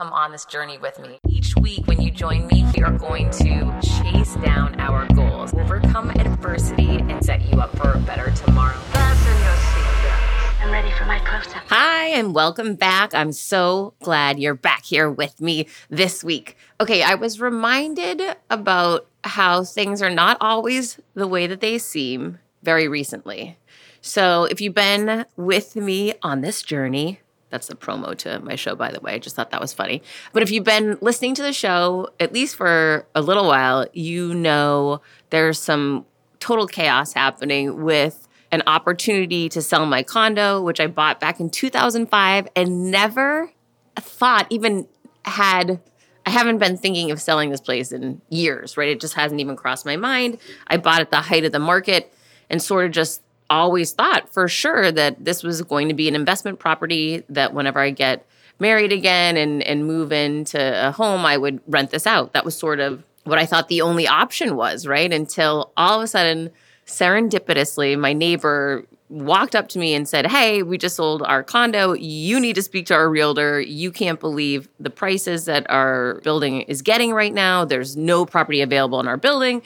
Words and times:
come 0.00 0.14
on 0.14 0.32
this 0.32 0.46
journey 0.46 0.78
with 0.78 0.98
me. 0.98 1.18
Each 1.28 1.54
week, 1.56 1.86
when 1.86 2.00
you 2.00 2.10
join 2.10 2.46
me, 2.46 2.64
we 2.74 2.82
are 2.82 2.96
going 2.96 3.28
to 3.32 3.78
chase 3.82 4.34
down 4.36 4.80
our 4.80 5.06
goals, 5.08 5.52
overcome 5.52 6.08
adversity, 6.12 7.00
and 7.00 7.22
set 7.22 7.42
you 7.42 7.60
up 7.60 7.76
for 7.76 7.92
a 7.92 7.98
better 7.98 8.30
tomorrow. 8.30 8.78
Fasten 8.78 9.36
your 9.42 9.52
seatbelts. 9.52 10.62
I'm 10.64 10.70
ready 10.72 10.90
for 10.92 11.04
my 11.04 11.18
close-up. 11.18 11.64
Hi, 11.66 12.06
and 12.06 12.34
welcome 12.34 12.76
back. 12.76 13.14
I'm 13.14 13.30
so 13.30 13.92
glad 14.00 14.40
you're 14.40 14.54
back 14.54 14.86
here 14.86 15.10
with 15.10 15.38
me 15.38 15.68
this 15.90 16.24
week. 16.24 16.56
Okay, 16.80 17.02
I 17.02 17.14
was 17.14 17.38
reminded 17.38 18.22
about 18.48 19.06
how 19.22 19.64
things 19.64 20.00
are 20.00 20.08
not 20.08 20.38
always 20.40 20.98
the 21.12 21.26
way 21.26 21.46
that 21.46 21.60
they 21.60 21.76
seem 21.76 22.38
very 22.62 22.88
recently. 22.88 23.58
So, 24.00 24.44
if 24.44 24.62
you've 24.62 24.74
been 24.74 25.26
with 25.36 25.76
me 25.76 26.14
on 26.22 26.40
this 26.40 26.62
journey, 26.62 27.20
that's 27.50 27.66
the 27.66 27.74
promo 27.74 28.16
to 28.18 28.40
my 28.40 28.54
show, 28.54 28.74
by 28.74 28.90
the 28.90 29.00
way. 29.00 29.14
I 29.14 29.18
just 29.18 29.36
thought 29.36 29.50
that 29.50 29.60
was 29.60 29.72
funny. 29.72 30.02
But 30.32 30.42
if 30.42 30.50
you've 30.50 30.64
been 30.64 30.98
listening 31.00 31.34
to 31.34 31.42
the 31.42 31.52
show, 31.52 32.08
at 32.18 32.32
least 32.32 32.56
for 32.56 33.06
a 33.14 33.20
little 33.20 33.46
while, 33.46 33.86
you 33.92 34.34
know 34.34 35.02
there's 35.30 35.58
some 35.58 36.06
total 36.38 36.66
chaos 36.66 37.12
happening 37.12 37.82
with 37.82 38.28
an 38.52 38.62
opportunity 38.66 39.48
to 39.48 39.62
sell 39.62 39.86
my 39.86 40.02
condo, 40.02 40.62
which 40.62 40.80
I 40.80 40.86
bought 40.86 41.20
back 41.20 41.40
in 41.40 41.50
2005 41.50 42.48
and 42.56 42.90
never 42.90 43.52
thought, 43.96 44.46
even 44.50 44.88
had. 45.24 45.80
I 46.26 46.30
haven't 46.30 46.58
been 46.58 46.76
thinking 46.76 47.10
of 47.10 47.20
selling 47.20 47.50
this 47.50 47.62
place 47.62 47.92
in 47.92 48.20
years, 48.28 48.76
right? 48.76 48.90
It 48.90 49.00
just 49.00 49.14
hasn't 49.14 49.40
even 49.40 49.56
crossed 49.56 49.86
my 49.86 49.96
mind. 49.96 50.36
I 50.66 50.76
bought 50.76 51.00
at 51.00 51.10
the 51.10 51.22
height 51.22 51.44
of 51.46 51.52
the 51.52 51.58
market 51.58 52.12
and 52.50 52.62
sort 52.62 52.84
of 52.84 52.92
just 52.92 53.22
always 53.50 53.92
thought 53.92 54.32
for 54.32 54.48
sure 54.48 54.90
that 54.92 55.24
this 55.24 55.42
was 55.42 55.60
going 55.62 55.88
to 55.88 55.94
be 55.94 56.08
an 56.08 56.14
investment 56.14 56.58
property 56.58 57.24
that 57.28 57.52
whenever 57.52 57.80
I 57.80 57.90
get 57.90 58.24
married 58.58 58.92
again 58.92 59.36
and 59.36 59.62
and 59.64 59.86
move 59.86 60.12
into 60.12 60.58
a 60.58 60.92
home, 60.92 61.26
I 61.26 61.36
would 61.36 61.60
rent 61.66 61.90
this 61.90 62.06
out. 62.06 62.32
That 62.32 62.44
was 62.44 62.56
sort 62.56 62.80
of 62.80 63.02
what 63.24 63.38
I 63.38 63.46
thought 63.46 63.68
the 63.68 63.82
only 63.82 64.06
option 64.06 64.56
was, 64.56 64.86
right? 64.86 65.12
Until 65.12 65.72
all 65.76 65.98
of 65.98 66.04
a 66.04 66.06
sudden, 66.06 66.50
serendipitously, 66.86 67.98
my 67.98 68.12
neighbor 68.12 68.84
walked 69.08 69.56
up 69.56 69.68
to 69.68 69.78
me 69.78 69.92
and 69.92 70.08
said, 70.08 70.26
Hey, 70.26 70.62
we 70.62 70.78
just 70.78 70.96
sold 70.96 71.22
our 71.22 71.42
condo. 71.42 71.92
You 71.94 72.38
need 72.38 72.54
to 72.54 72.62
speak 72.62 72.86
to 72.86 72.94
our 72.94 73.10
realtor. 73.10 73.60
You 73.60 73.90
can't 73.90 74.20
believe 74.20 74.68
the 74.78 74.90
prices 74.90 75.46
that 75.46 75.68
our 75.68 76.20
building 76.22 76.62
is 76.62 76.80
getting 76.80 77.12
right 77.12 77.34
now. 77.34 77.64
There's 77.64 77.96
no 77.96 78.24
property 78.24 78.60
available 78.60 79.00
in 79.00 79.08
our 79.08 79.16
building 79.16 79.62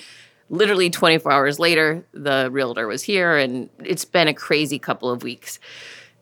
literally 0.55 0.89
24 0.89 1.31
hours 1.33 1.59
later, 1.59 2.05
the 2.13 2.49
realtor 2.51 2.87
was 2.87 3.03
here, 3.03 3.37
and 3.37 3.69
it's 3.85 4.05
been 4.05 4.29
a 4.29 4.35
crazy 4.35 4.79
couple 4.79 5.11
of 5.11 5.23
weeks. 5.23 5.59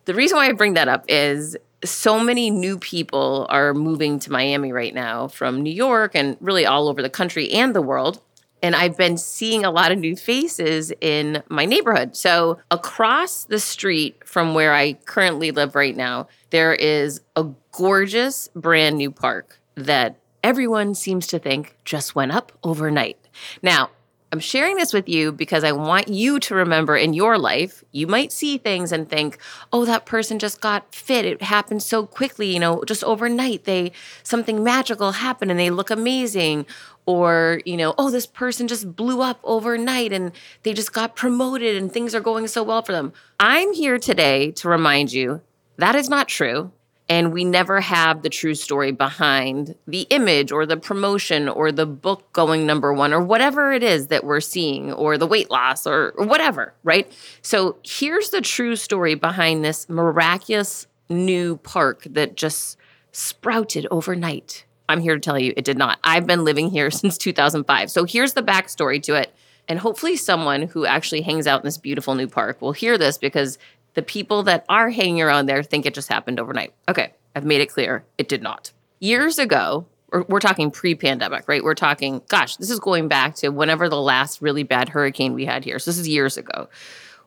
The 0.07 0.15
reason 0.15 0.37
why 0.37 0.49
I 0.49 0.53
bring 0.53 0.75
that 0.75 0.89
up 0.89 1.05
is 1.09 1.57
so 1.85 2.19
many 2.21 2.51
new 2.51 2.79
people 2.79 3.47
are 3.51 3.75
moving 3.75 4.19
to 4.21 4.33
Miami 4.33 4.73
right 4.73 4.95
now 4.95 5.29
from 5.29 5.63
New 5.63 5.73
York 5.73 6.13
and 6.15 6.37
really 6.41 6.65
all 6.65 6.89
over 6.89 7.03
the 7.03 7.11
country 7.11 7.53
and 7.53 7.75
the 7.75 7.83
world. 7.83 8.21
And 8.63 8.77
I've 8.77 8.97
been 8.97 9.19
seeing 9.19 9.65
a 9.65 9.73
lot 9.73 9.91
of 9.91 9.99
new 9.99 10.15
faces 10.15 10.93
in 11.01 11.43
my 11.49 11.65
neighborhood. 11.65 12.17
So, 12.17 12.61
across 12.71 13.45
the 13.45 13.59
street 13.59 14.23
from 14.25 14.55
where 14.55 14.73
I 14.73 14.93
currently 14.93 15.51
live 15.51 15.75
right 15.75 15.97
now, 15.97 16.29
there 16.51 16.73
is 16.73 17.21
a 17.35 17.47
gorgeous 17.73 18.49
brand 18.55 18.99
new 18.99 19.11
park 19.11 19.59
that 19.75 20.21
everyone 20.45 20.95
seems 20.95 21.27
to 21.29 21.41
think 21.41 21.77
just 21.85 22.15
went 22.15 22.31
up 22.31 22.53
overnight. 22.63 23.19
Now, 23.63 23.91
I'm 24.33 24.41
sharing 24.41 24.77
this 24.77 24.95
with 24.95 25.11
you 25.11 25.31
because 25.31 25.63
I 25.63 25.73
want 25.73 26.09
you 26.09 26.41
to 26.41 26.55
remember 26.55 26.97
in 26.97 27.13
your 27.13 27.37
life, 27.37 27.85
you 27.93 28.07
might 28.07 28.33
see 28.33 28.57
things 28.57 28.91
and 28.91 29.07
think, 29.07 29.37
"Oh, 29.71 29.85
that 29.85 30.07
person 30.07 30.39
just 30.39 30.63
got 30.63 30.95
fit. 30.95 31.27
It 31.27 31.43
happened 31.43 31.83
so 31.83 32.07
quickly, 32.07 32.51
you 32.51 32.59
know, 32.59 32.83
just 32.85 33.05
overnight. 33.05 33.65
They 33.65 33.93
something 34.23 34.65
magical 34.65 35.13
happened 35.13 35.51
and 35.51 35.61
they 35.61 35.69
look 35.69 35.91
amazing." 35.91 36.65
Or, 37.05 37.61
you 37.67 37.77
know, 37.77 37.95
"Oh, 37.99 38.11
this 38.11 38.27
person 38.27 38.69
just 38.69 38.97
blew 38.97 39.21
up 39.21 39.39
overnight 39.45 40.15
and 40.15 40.33
they 40.63 40.73
just 40.73 40.95
got 40.95 41.15
promoted 41.15 41.77
and 41.77 41.92
things 41.92 42.15
are 42.15 42.21
going 42.21 42.48
so 42.48 42.63
well 42.63 42.81
for 42.81 42.92
them." 42.92 43.13
I'm 43.39 43.75
here 43.75 43.98
today 43.98 44.51
to 44.53 44.69
remind 44.69 45.13
you 45.13 45.42
that 45.77 45.95
is 45.95 46.09
not 46.09 46.29
true 46.29 46.71
and 47.12 47.30
we 47.30 47.45
never 47.45 47.83
have 47.83 48.23
the 48.23 48.30
true 48.30 48.55
story 48.55 48.90
behind 48.90 49.74
the 49.86 50.06
image 50.08 50.50
or 50.50 50.64
the 50.64 50.78
promotion 50.78 51.46
or 51.46 51.70
the 51.70 51.84
book 51.84 52.33
going 52.33 52.64
number 52.64 52.90
one 52.90 53.12
or 53.12 53.20
whatever 53.20 53.70
it 53.70 53.83
is 53.83 54.06
that 54.06 54.24
we're 54.24 54.40
seeing 54.40 54.90
or 54.95 55.18
the 55.18 55.27
weight 55.27 55.50
loss 55.50 55.86
or, 55.86 56.14
whatever, 56.17 56.73
right? 56.84 57.12
So 57.42 57.77
here's 57.84 58.30
the 58.30 58.40
true 58.40 58.77
story 58.77 59.14
behind 59.14 59.62
this 59.62 59.90
miraculous 59.90 60.86
new 61.11 61.58
park 61.58 62.05
that 62.08 62.34
just 62.34 62.78
sprouted 63.11 63.86
overnight. 63.90 64.64
I'm 64.89 65.00
here 65.00 65.12
to 65.12 65.20
tell 65.20 65.39
you 65.39 65.52
it 65.55 65.67
did 65.67 65.77
not. 65.77 65.98
I've 66.02 66.27
been 66.27 66.44
living 66.44 66.70
here 66.70 66.90
since 67.02 67.18
2005. 67.18 67.90
So 67.90 68.05
here's 68.05 68.33
the 68.33 68.42
backstory 68.42 69.02
to 69.02 69.17
it. 69.17 69.34
And 69.68 69.79
hopefully, 69.79 70.17
someone 70.17 70.62
who 70.62 70.86
actually 70.86 71.20
hangs 71.23 71.46
out 71.46 71.61
in 71.61 71.67
this 71.67 71.79
beautiful 71.79 72.14
new 72.14 72.27
park 72.27 72.61
will 72.61 72.73
hear 72.73 72.98
this 72.98 73.17
because 73.17 73.58
the 73.95 74.03
people 74.03 74.42
that 74.45 74.64
are 74.69 74.91
hanging 74.91 75.20
around 75.20 75.47
there 75.47 75.63
think 75.63 75.86
it 75.86 75.95
just 75.95 76.08
happened 76.08 76.41
overnight. 76.41 76.73
Okay, 76.89 77.13
I've 77.35 77.45
made 77.45 77.61
it 77.61 77.70
clear 77.70 78.05
it 78.19 78.29
did 78.29 78.42
not. 78.42 78.73
Years 79.01 79.39
ago, 79.39 79.86
we're 80.29 80.41
talking 80.41 80.70
pre 80.70 80.95
pandemic, 80.95 81.48
right? 81.48 81.64
We're 81.64 81.75
talking, 81.75 82.23
gosh, 82.29 82.57
this 82.57 82.70
is 82.70 82.79
going 82.79 83.08
back 83.08 83.35
to 83.36 83.48
whenever 83.48 83.89
the 83.89 84.01
last 84.01 84.42
really 84.42 84.63
bad 84.63 84.91
hurricane 84.91 85.35
we 85.35 85.45
had 85.45 85.64
here. 85.64 85.79
So 85.79 85.91
this 85.91 85.98
is 85.98 86.08
years 86.08 86.36
ago. 86.36 86.69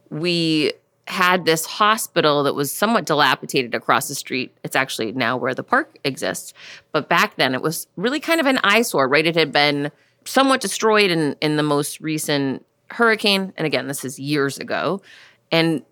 We 0.10 0.74
had 1.08 1.46
this 1.46 1.66
hospital 1.66 2.44
that 2.44 2.56
was 2.56 2.72
somewhat 2.72 3.06
dilapidated 3.06 3.76
across 3.76 4.08
the 4.08 4.16
street. 4.16 4.56
It's 4.64 4.76
actually 4.76 5.12
now 5.12 5.38
where 5.38 5.54
the 5.54 5.64
park 5.64 5.98
exists. 6.04 6.54
But 6.92 7.10
back 7.10 7.36
then 7.36 7.54
it 7.54 7.62
was 7.62 7.88
really 7.96 8.20
kind 8.20 8.40
of 8.40 8.48
an 8.48 8.60
eyesore, 8.64 9.08
right? 9.08 9.26
It 9.26 9.36
had 9.36 9.52
been 9.52 9.92
somewhat 10.26 10.62
destroyed 10.62 11.12
in, 11.12 11.36
in 11.42 11.58
the 11.58 11.64
most 11.64 12.02
recent 12.02 12.66
hurricane. 12.90 13.54
And 13.56 13.68
again, 13.68 13.88
this 13.88 14.04
is 14.04 14.20
years 14.20 14.58
ago. 14.58 15.02
And 15.52 15.84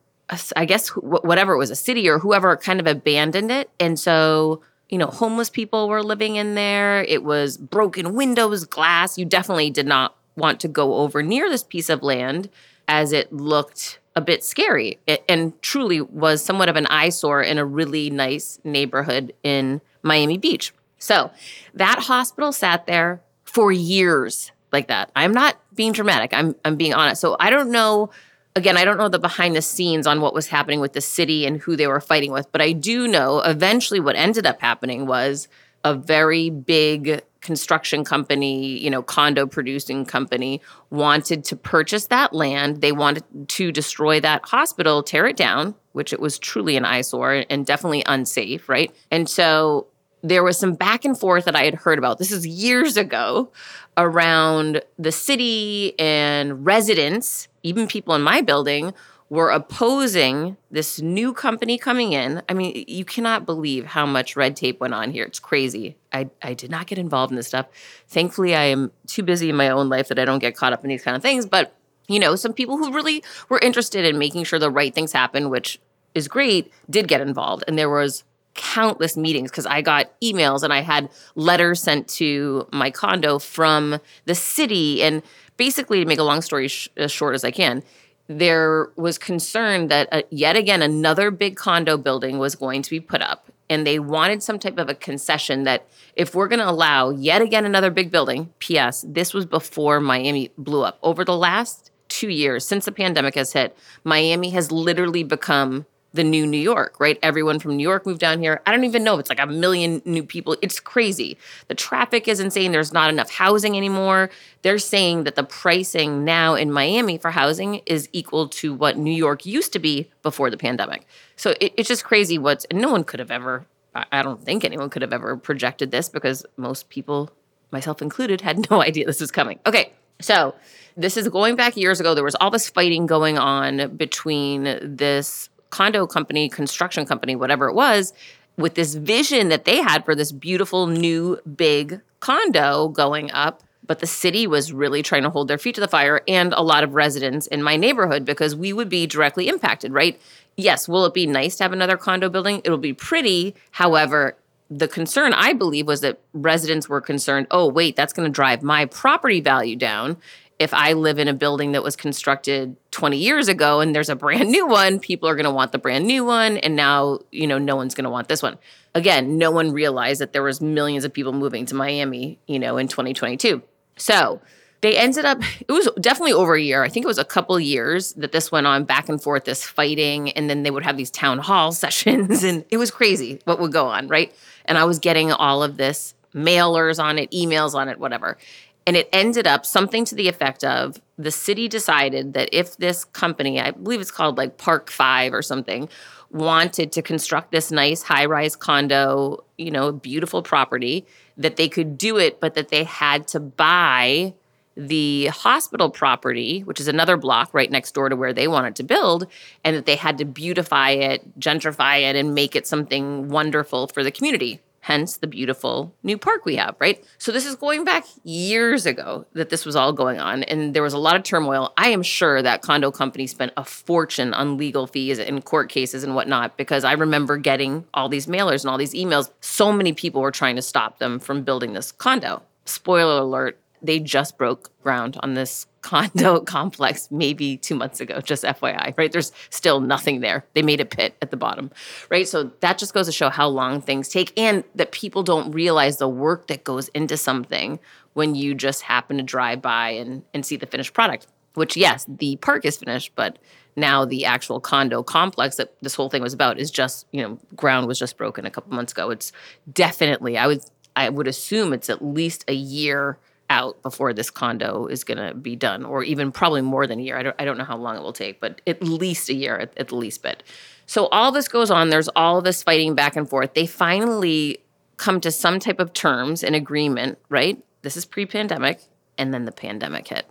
I 0.55 0.65
guess 0.65 0.89
whatever 0.89 1.53
it 1.53 1.57
was 1.57 1.69
a 1.69 1.75
city 1.75 2.09
or 2.09 2.19
whoever 2.19 2.55
kind 2.57 2.79
of 2.79 2.87
abandoned 2.87 3.51
it. 3.51 3.69
And 3.79 3.99
so, 3.99 4.61
you 4.89 4.97
know, 4.97 5.07
homeless 5.07 5.49
people 5.49 5.89
were 5.89 6.01
living 6.01 6.37
in 6.37 6.55
there. 6.55 7.03
It 7.03 7.23
was 7.23 7.57
broken 7.57 8.13
windows, 8.13 8.65
glass. 8.65 9.17
You 9.17 9.25
definitely 9.25 9.69
did 9.69 9.85
not 9.85 10.15
want 10.35 10.59
to 10.61 10.67
go 10.67 10.95
over 10.95 11.21
near 11.21 11.49
this 11.49 11.63
piece 11.63 11.89
of 11.89 12.01
land 12.01 12.49
as 12.87 13.11
it 13.11 13.31
looked 13.31 13.99
a 14.15 14.21
bit 14.21 14.43
scary 14.43 14.99
it, 15.07 15.23
and 15.27 15.59
truly 15.61 16.01
was 16.01 16.43
somewhat 16.43 16.69
of 16.69 16.75
an 16.75 16.85
eyesore 16.87 17.41
in 17.41 17.57
a 17.57 17.65
really 17.65 18.09
nice 18.09 18.59
neighborhood 18.63 19.33
in 19.43 19.81
Miami 20.03 20.37
Beach. 20.37 20.73
So 20.99 21.31
that 21.73 21.99
hospital 21.99 22.51
sat 22.51 22.85
there 22.85 23.21
for 23.43 23.71
years 23.71 24.51
like 24.71 24.87
that. 24.87 25.11
I'm 25.15 25.33
not 25.33 25.57
being 25.75 25.91
dramatic. 25.91 26.33
I'm 26.33 26.55
I'm 26.63 26.75
being 26.75 26.93
honest. 26.93 27.21
So 27.21 27.35
I 27.39 27.49
don't 27.49 27.71
know 27.71 28.09
again, 28.55 28.77
I 28.77 28.85
don't 28.85 28.97
know 28.97 29.09
the 29.09 29.19
behind 29.19 29.55
the 29.55 29.61
scenes 29.61 30.07
on 30.07 30.21
what 30.21 30.33
was 30.33 30.47
happening 30.47 30.79
with 30.79 30.93
the 30.93 31.01
city 31.01 31.45
and 31.45 31.59
who 31.59 31.75
they 31.75 31.87
were 31.87 31.99
fighting 31.99 32.31
with, 32.31 32.51
but 32.51 32.61
I 32.61 32.71
do 32.71 33.07
know 33.07 33.39
eventually 33.39 33.99
what 33.99 34.15
ended 34.15 34.45
up 34.45 34.61
happening 34.61 35.05
was 35.05 35.47
a 35.83 35.93
very 35.93 36.49
big 36.49 37.21
construction 37.41 38.05
company, 38.05 38.79
you 38.79 38.89
know, 38.89 39.03
condo 39.03 39.45
producing 39.45 40.05
company 40.05 40.61
wanted 40.89 41.43
to 41.43 41.55
purchase 41.57 42.07
that 42.07 42.33
land. 42.33 42.79
They 42.79 42.93
wanted 42.93 43.23
to 43.49 43.71
destroy 43.71 44.21
that 44.21 44.45
hospital, 44.45 45.03
tear 45.03 45.27
it 45.27 45.35
down, 45.35 45.75
which 45.91 46.13
it 46.13 46.21
was 46.21 46.39
truly 46.39 46.77
an 46.77 46.85
eyesore 46.85 47.43
and 47.49 47.65
definitely 47.65 48.03
unsafe, 48.05 48.69
right? 48.69 48.95
And 49.11 49.29
so 49.29 49.87
there 50.23 50.43
was 50.43 50.57
some 50.57 50.73
back 50.73 51.03
and 51.03 51.19
forth 51.19 51.45
that 51.45 51.55
I 51.55 51.65
had 51.65 51.75
heard 51.75 51.99
about. 51.99 52.17
This 52.17 52.31
is 52.31 52.47
years 52.47 52.95
ago 52.95 53.51
around 53.97 54.81
the 54.97 55.11
city 55.11 55.99
and 55.99 56.65
residents, 56.65 57.49
even 57.61 57.87
people 57.87 58.15
in 58.15 58.21
my 58.21 58.41
building, 58.41 58.93
were 59.29 59.49
opposing 59.49 60.55
this 60.69 61.01
new 61.01 61.33
company 61.33 61.77
coming 61.77 62.13
in. 62.13 62.41
I 62.47 62.53
mean, 62.53 62.85
you 62.87 63.03
cannot 63.03 63.45
believe 63.45 63.85
how 63.85 64.05
much 64.05 64.35
red 64.35 64.55
tape 64.55 64.79
went 64.79 64.93
on 64.93 65.11
here. 65.11 65.25
It's 65.25 65.39
crazy. 65.39 65.97
I, 66.11 66.29
I 66.41 66.53
did 66.53 66.69
not 66.69 66.87
get 66.87 66.99
involved 66.99 67.31
in 67.31 67.35
this 67.35 67.47
stuff. 67.47 67.65
Thankfully, 68.07 68.55
I 68.55 68.65
am 68.65 68.91
too 69.07 69.23
busy 69.23 69.49
in 69.49 69.55
my 69.55 69.69
own 69.69 69.89
life 69.89 70.07
that 70.09 70.19
I 70.19 70.25
don't 70.25 70.39
get 70.39 70.55
caught 70.55 70.71
up 70.71 70.83
in 70.83 70.89
these 70.89 71.03
kind 71.03 71.17
of 71.17 71.23
things. 71.23 71.45
But, 71.45 71.75
you 72.07 72.19
know, 72.19 72.35
some 72.35 72.53
people 72.53 72.77
who 72.77 72.93
really 72.93 73.23
were 73.49 73.59
interested 73.59 74.05
in 74.05 74.19
making 74.19 74.43
sure 74.43 74.59
the 74.59 74.69
right 74.69 74.93
things 74.93 75.11
happen, 75.11 75.49
which 75.49 75.79
is 76.13 76.27
great, 76.27 76.71
did 76.89 77.07
get 77.07 77.19
involved. 77.19 77.63
And 77.67 77.77
there 77.77 77.89
was 77.89 78.23
countless 78.55 79.17
meetings 79.17 79.51
because 79.51 79.65
I 79.65 79.81
got 79.81 80.11
emails 80.21 80.63
and 80.63 80.71
I 80.71 80.81
had 80.81 81.09
letters 81.35 81.81
sent 81.81 82.07
to 82.09 82.67
my 82.71 82.91
condo 82.91 83.39
from 83.39 83.99
the 84.25 84.35
city. 84.35 85.01
And 85.01 85.23
basically, 85.57 85.99
to 85.99 86.05
make 86.05 86.19
a 86.19 86.23
long 86.23 86.41
story 86.41 86.67
sh- 86.67 86.89
as 86.97 87.11
short 87.11 87.35
as 87.35 87.43
I 87.43 87.51
can, 87.51 87.83
there 88.27 88.89
was 88.95 89.17
concern 89.17 89.87
that 89.87 90.07
uh, 90.11 90.21
yet 90.29 90.55
again 90.55 90.81
another 90.81 91.31
big 91.31 91.55
condo 91.55 91.97
building 91.97 92.37
was 92.39 92.55
going 92.55 92.81
to 92.83 92.89
be 92.89 92.99
put 92.99 93.21
up. 93.21 93.51
And 93.69 93.87
they 93.87 93.97
wanted 93.97 94.43
some 94.43 94.59
type 94.59 94.77
of 94.77 94.89
a 94.89 94.93
concession 94.93 95.63
that 95.63 95.87
if 96.15 96.35
we're 96.35 96.47
going 96.47 96.59
to 96.59 96.69
allow 96.69 97.09
yet 97.09 97.41
again 97.41 97.65
another 97.65 97.89
big 97.89 98.11
building, 98.11 98.53
P.S., 98.59 99.03
this 99.07 99.33
was 99.33 99.45
before 99.45 99.99
Miami 99.99 100.51
blew 100.57 100.83
up. 100.83 100.99
Over 101.01 101.25
the 101.25 101.35
last 101.35 101.91
two 102.07 102.29
years, 102.29 102.65
since 102.65 102.85
the 102.85 102.91
pandemic 102.91 103.35
has 103.35 103.53
hit, 103.53 103.75
Miami 104.03 104.51
has 104.51 104.71
literally 104.71 105.23
become 105.23 105.85
the 106.13 106.23
new 106.23 106.45
New 106.45 106.59
York, 106.59 106.99
right? 106.99 107.17
Everyone 107.23 107.59
from 107.59 107.75
New 107.75 107.83
York 107.83 108.05
moved 108.05 108.19
down 108.19 108.39
here. 108.39 108.61
I 108.65 108.71
don't 108.71 108.83
even 108.83 109.03
know 109.03 109.17
it's 109.17 109.29
like 109.29 109.39
a 109.39 109.47
million 109.47 110.01
new 110.05 110.23
people. 110.23 110.55
It's 110.61 110.79
crazy. 110.79 111.37
The 111.67 111.75
traffic 111.75 112.27
is 112.27 112.39
insane. 112.39 112.71
There's 112.71 112.93
not 112.93 113.09
enough 113.09 113.31
housing 113.31 113.75
anymore. 113.75 114.29
They're 114.61 114.77
saying 114.77 115.23
that 115.23 115.35
the 115.35 115.43
pricing 115.43 116.23
now 116.23 116.53
in 116.53 116.71
Miami 116.71 117.17
for 117.17 117.31
housing 117.31 117.81
is 117.87 118.07
equal 118.13 118.47
to 118.49 118.73
what 118.73 118.97
New 118.97 119.13
York 119.13 119.45
used 119.45 119.73
to 119.73 119.79
be 119.79 120.09
before 120.21 120.51
the 120.51 120.57
pandemic. 120.57 121.07
So 121.35 121.55
it, 121.59 121.73
it's 121.77 121.87
just 121.89 122.03
crazy 122.03 122.37
what's, 122.37 122.65
and 122.65 122.79
no 122.79 122.91
one 122.91 123.03
could 123.03 123.19
have 123.19 123.31
ever, 123.31 123.65
I 123.95 124.21
don't 124.21 124.43
think 124.43 124.63
anyone 124.63 124.89
could 124.91 125.01
have 125.01 125.13
ever 125.13 125.35
projected 125.35 125.89
this 125.89 126.09
because 126.09 126.45
most 126.57 126.89
people, 126.89 127.31
myself 127.71 128.01
included, 128.01 128.41
had 128.41 128.69
no 128.69 128.81
idea 128.83 129.05
this 129.05 129.19
was 129.19 129.31
coming. 129.31 129.59
Okay, 129.65 129.93
so 130.19 130.53
this 130.95 131.17
is 131.17 131.27
going 131.27 131.55
back 131.55 131.75
years 131.75 131.99
ago. 131.99 132.13
There 132.13 132.23
was 132.23 132.35
all 132.35 132.51
this 132.51 132.69
fighting 132.69 133.07
going 133.07 133.39
on 133.39 133.95
between 133.97 134.63
this 134.81 135.49
condo 135.73 136.05
company, 136.05 136.47
construction 136.49 137.03
company, 137.03 137.35
whatever 137.35 137.67
it 137.67 137.73
was, 137.73 138.13
with 138.57 138.75
this 138.75 138.93
vision 138.93 139.49
that 139.49 139.65
they 139.65 139.81
had 139.81 140.05
for 140.05 140.13
this 140.13 140.31
beautiful 140.31 140.85
new 140.85 141.39
big 141.55 141.99
condo 142.19 142.89
going 142.89 143.31
up. 143.31 143.63
But 143.85 143.97
the 143.97 144.07
city 144.07 144.45
was 144.45 144.71
really 144.71 145.01
trying 145.01 145.23
to 145.23 145.31
hold 145.31 145.47
their 145.47 145.57
feet 145.57 145.73
to 145.75 145.81
the 145.81 145.87
fire 145.87 146.21
and 146.27 146.53
a 146.53 146.61
lot 146.61 146.83
of 146.83 146.93
residents 146.93 147.47
in 147.47 147.63
my 147.63 147.75
neighborhood 147.75 148.23
because 148.23 148.55
we 148.55 148.71
would 148.71 148.87
be 148.87 149.07
directly 149.07 149.47
impacted, 149.47 149.91
right? 149.91 150.21
Yes, 150.55 150.87
will 150.87 151.05
it 151.05 151.13
be 151.15 151.25
nice 151.25 151.55
to 151.55 151.63
have 151.63 151.73
another 151.73 151.97
condo 151.97 152.29
building? 152.29 152.61
It'll 152.63 152.77
be 152.77 152.93
pretty. 152.93 153.55
However, 153.71 154.37
the 154.69 154.87
concern 154.87 155.33
I 155.33 155.53
believe 155.53 155.87
was 155.87 156.01
that 156.01 156.19
residents 156.33 156.87
were 156.87 157.01
concerned, 157.01 157.47
oh, 157.51 157.67
wait, 157.67 157.95
that's 157.95 158.13
going 158.13 158.27
to 158.27 158.31
drive 158.31 158.61
my 158.61 158.85
property 158.85 159.41
value 159.41 159.75
down 159.75 160.17
if 160.63 160.73
I 160.73 160.93
live 160.93 161.19
in 161.19 161.27
a 161.27 161.33
building 161.33 161.73
that 161.73 161.83
was 161.83 161.95
constructed 161.95 162.75
20 162.91 163.17
years 163.17 163.47
ago 163.47 163.81
and 163.81 163.93
there's 163.93 164.09
a 164.09 164.15
brand 164.15 164.49
new 164.49 164.65
one, 164.65 164.99
people 164.99 165.29
are 165.29 165.35
going 165.35 165.45
to 165.45 165.51
want 165.51 165.71
the 165.71 165.77
brand 165.77 166.07
new 166.07 166.25
one 166.25 166.57
and 166.57 166.75
now, 166.75 167.19
you 167.31 167.45
know, 167.45 167.57
no 167.57 167.75
one's 167.75 167.93
going 167.93 168.05
to 168.05 168.09
want 168.09 168.27
this 168.29 168.41
one. 168.41 168.57
Again, 168.95 169.37
no 169.37 169.51
one 169.51 169.71
realized 169.71 170.21
that 170.21 170.33
there 170.33 170.43
was 170.43 170.61
millions 170.61 171.03
of 171.03 171.13
people 171.13 171.33
moving 171.33 171.65
to 171.67 171.75
Miami, 171.75 172.39
you 172.47 172.59
know, 172.59 172.77
in 172.77 172.87
2022. 172.87 173.61
So, 173.97 174.41
they 174.81 174.97
ended 174.97 175.23
up 175.23 175.41
it 175.61 175.71
was 175.71 175.87
definitely 176.01 176.33
over 176.33 176.55
a 176.55 176.61
year 176.61 176.83
i 176.83 176.89
think 176.89 177.05
it 177.05 177.07
was 177.07 177.17
a 177.17 177.23
couple 177.23 177.57
years 177.57 178.11
that 178.15 178.33
this 178.33 178.51
went 178.51 178.67
on 178.67 178.83
back 178.83 179.07
and 179.07 179.23
forth 179.23 179.45
this 179.45 179.65
fighting 179.65 180.29
and 180.31 180.49
then 180.49 180.63
they 180.63 180.69
would 180.69 180.83
have 180.83 180.97
these 180.97 181.09
town 181.09 181.39
hall 181.39 181.71
sessions 181.83 182.43
and 182.43 182.65
it 182.69 182.75
was 182.75 182.91
crazy 182.91 183.39
what 183.45 183.59
would 183.59 183.71
go 183.71 183.87
on 183.87 184.09
right 184.09 184.35
and 184.65 184.77
i 184.77 184.83
was 184.83 184.99
getting 184.99 185.31
all 185.31 185.63
of 185.63 185.77
this 185.77 186.13
mailers 186.35 187.01
on 187.01 187.17
it 187.17 187.31
emails 187.31 187.73
on 187.73 187.87
it 187.87 187.97
whatever 187.97 188.37
and 188.85 188.95
it 188.95 189.09
ended 189.13 189.47
up 189.47 189.65
something 189.65 190.05
to 190.05 190.15
the 190.15 190.27
effect 190.27 190.63
of 190.63 191.01
the 191.17 191.31
city 191.31 191.67
decided 191.67 192.33
that 192.33 192.49
if 192.51 192.77
this 192.77 193.05
company, 193.05 193.59
I 193.59 193.71
believe 193.71 194.01
it's 194.01 194.11
called 194.11 194.37
like 194.37 194.57
Park 194.57 194.89
Five 194.89 195.33
or 195.33 195.41
something, 195.41 195.89
wanted 196.31 196.91
to 196.91 197.01
construct 197.01 197.51
this 197.51 197.71
nice 197.71 198.03
high 198.03 198.25
rise 198.25 198.55
condo, 198.55 199.43
you 199.57 199.71
know, 199.71 199.91
beautiful 199.91 200.41
property, 200.41 201.05
that 201.37 201.55
they 201.55 201.69
could 201.69 201.97
do 201.97 202.17
it, 202.17 202.39
but 202.39 202.55
that 202.55 202.69
they 202.69 202.83
had 202.83 203.27
to 203.29 203.39
buy 203.39 204.33
the 204.75 205.27
hospital 205.27 205.91
property, 205.91 206.61
which 206.61 206.79
is 206.79 206.87
another 206.87 207.15
block 207.15 207.53
right 207.53 207.69
next 207.69 207.93
door 207.93 208.09
to 208.09 208.15
where 208.15 208.33
they 208.33 208.47
wanted 208.47 208.75
to 208.75 208.83
build, 208.83 209.27
and 209.63 209.75
that 209.75 209.85
they 209.85 209.95
had 209.95 210.17
to 210.17 210.25
beautify 210.25 210.89
it, 210.89 211.39
gentrify 211.39 212.01
it, 212.01 212.15
and 212.15 212.33
make 212.33 212.55
it 212.55 212.65
something 212.65 213.29
wonderful 213.29 213.87
for 213.87 214.03
the 214.03 214.11
community 214.11 214.59
hence 214.83 215.15
the 215.15 215.27
beautiful 215.27 215.95
new 216.03 216.17
park 216.17 216.43
we 216.43 216.57
have, 216.57 216.75
right? 216.77 217.01
So 217.17 217.31
this 217.31 217.45
is 217.45 217.55
going 217.55 217.85
back 217.85 218.03
years 218.25 218.85
ago 218.85 219.25
that 219.31 219.49
this 219.49 219.65
was 219.65 219.77
all 219.77 219.93
going 219.93 220.19
on 220.19 220.43
and 220.43 220.73
there 220.73 220.83
was 220.83 220.91
a 220.91 220.97
lot 220.97 221.15
of 221.15 221.23
turmoil. 221.23 221.71
I 221.77 221.87
am 221.89 222.03
sure 222.03 222.41
that 222.41 222.61
condo 222.61 222.91
company 222.91 223.25
spent 223.25 223.53
a 223.55 223.63
fortune 223.63 224.33
on 224.33 224.57
legal 224.57 224.85
fees 224.85 225.19
and 225.19 225.43
court 225.45 225.69
cases 225.69 226.03
and 226.03 226.15
whatnot 226.15 226.57
because 226.57 226.83
I 226.83 226.91
remember 226.93 227.37
getting 227.37 227.85
all 227.93 228.09
these 228.09 228.27
mailers 228.27 228.63
and 228.63 228.69
all 228.69 228.77
these 228.77 228.93
emails. 228.93 229.31
So 229.39 229.71
many 229.71 229.93
people 229.93 230.21
were 230.21 230.31
trying 230.31 230.57
to 230.57 230.61
stop 230.61 230.99
them 230.99 231.17
from 231.17 231.43
building 231.43 231.71
this 231.71 231.93
condo. 231.93 232.41
Spoiler 232.65 233.21
alert, 233.21 233.57
they 233.83 233.99
just 233.99 234.37
broke 234.37 234.71
ground 234.81 235.17
on 235.21 235.33
this 235.33 235.67
condo 235.83 236.39
complex 236.39 237.09
maybe 237.11 237.57
two 237.57 237.75
months 237.75 237.99
ago, 237.99 238.21
just 238.21 238.43
FYI, 238.43 238.97
right? 238.97 239.11
There's 239.11 239.33
still 239.49 239.81
nothing 239.81 240.21
there. 240.21 240.45
They 240.53 240.61
made 240.61 240.79
a 240.79 240.85
pit 240.85 241.15
at 241.21 241.29
the 241.29 241.37
bottom, 241.37 241.71
right? 242.09 242.27
So 242.27 242.51
that 242.61 242.77
just 242.77 242.93
goes 242.93 243.07
to 243.07 243.11
show 243.11 243.29
how 243.29 243.49
long 243.49 243.81
things 243.81 244.07
take 244.07 244.31
and 244.39 244.63
that 244.75 244.93
people 244.93 245.23
don't 245.23 245.51
realize 245.51 245.97
the 245.97 246.07
work 246.07 246.47
that 246.47 246.63
goes 246.63 246.87
into 246.89 247.17
something 247.17 247.79
when 248.13 248.33
you 248.33 248.55
just 248.55 248.83
happen 248.83 249.17
to 249.17 249.23
drive 249.23 249.61
by 249.61 249.89
and, 249.89 250.23
and 250.33 250.45
see 250.45 250.55
the 250.55 250.65
finished 250.65 250.93
product. 250.93 251.27
Which, 251.55 251.77
yes, 251.77 252.05
the 252.07 252.37
park 252.37 252.65
is 252.65 252.77
finished, 252.77 253.11
but 253.15 253.37
now 253.75 254.05
the 254.05 254.25
actual 254.25 254.59
condo 254.59 255.03
complex 255.03 255.57
that 255.57 255.73
this 255.81 255.93
whole 255.93 256.09
thing 256.09 256.23
was 256.23 256.33
about 256.33 256.59
is 256.59 256.71
just, 256.71 257.05
you 257.11 257.21
know, 257.21 257.37
ground 257.55 257.87
was 257.87 257.99
just 257.99 258.17
broken 258.17 258.45
a 258.45 258.49
couple 258.49 258.73
months 258.73 258.91
ago. 258.91 259.11
It's 259.11 259.31
definitely, 259.71 260.37
I 260.37 260.47
would, 260.47 260.63
I 260.95 261.09
would 261.09 261.27
assume 261.27 261.73
it's 261.73 261.89
at 261.89 262.03
least 262.03 262.45
a 262.47 262.53
year 262.53 263.17
out 263.53 263.81
before 263.83 264.13
this 264.13 264.31
condo 264.31 264.87
is 264.87 265.03
going 265.03 265.19
to 265.19 265.35
be 265.35 265.55
done, 265.55 265.85
or 265.85 266.03
even 266.03 266.31
probably 266.31 266.61
more 266.61 266.87
than 266.87 266.99
a 266.99 267.03
year. 267.03 267.17
I 267.17 267.23
don't, 267.23 267.35
I 267.39 267.45
don't 267.45 267.57
know 267.59 267.63
how 267.63 267.77
long 267.77 267.95
it 267.95 268.01
will 268.01 268.11
take, 268.11 268.39
but 268.39 268.59
at 268.65 268.81
least 268.81 269.29
a 269.29 269.33
year 269.33 269.57
at, 269.57 269.77
at 269.77 269.89
the 269.89 269.95
least 269.95 270.23
bit. 270.23 270.41
So 270.87 271.05
all 271.07 271.31
this 271.31 271.47
goes 271.47 271.69
on. 271.69 271.89
There's 271.89 272.09
all 272.15 272.41
this 272.41 272.63
fighting 272.63 272.95
back 272.95 273.15
and 273.15 273.29
forth. 273.29 273.53
They 273.53 273.67
finally 273.67 274.57
come 274.97 275.21
to 275.21 275.31
some 275.31 275.59
type 275.59 275.79
of 275.79 275.93
terms 275.93 276.43
and 276.43 276.55
agreement, 276.55 277.19
right? 277.29 277.63
This 277.83 277.95
is 277.95 278.05
pre 278.05 278.25
pandemic. 278.25 278.81
And 279.15 279.31
then 279.31 279.45
the 279.45 279.51
pandemic 279.51 280.07
hit 280.07 280.25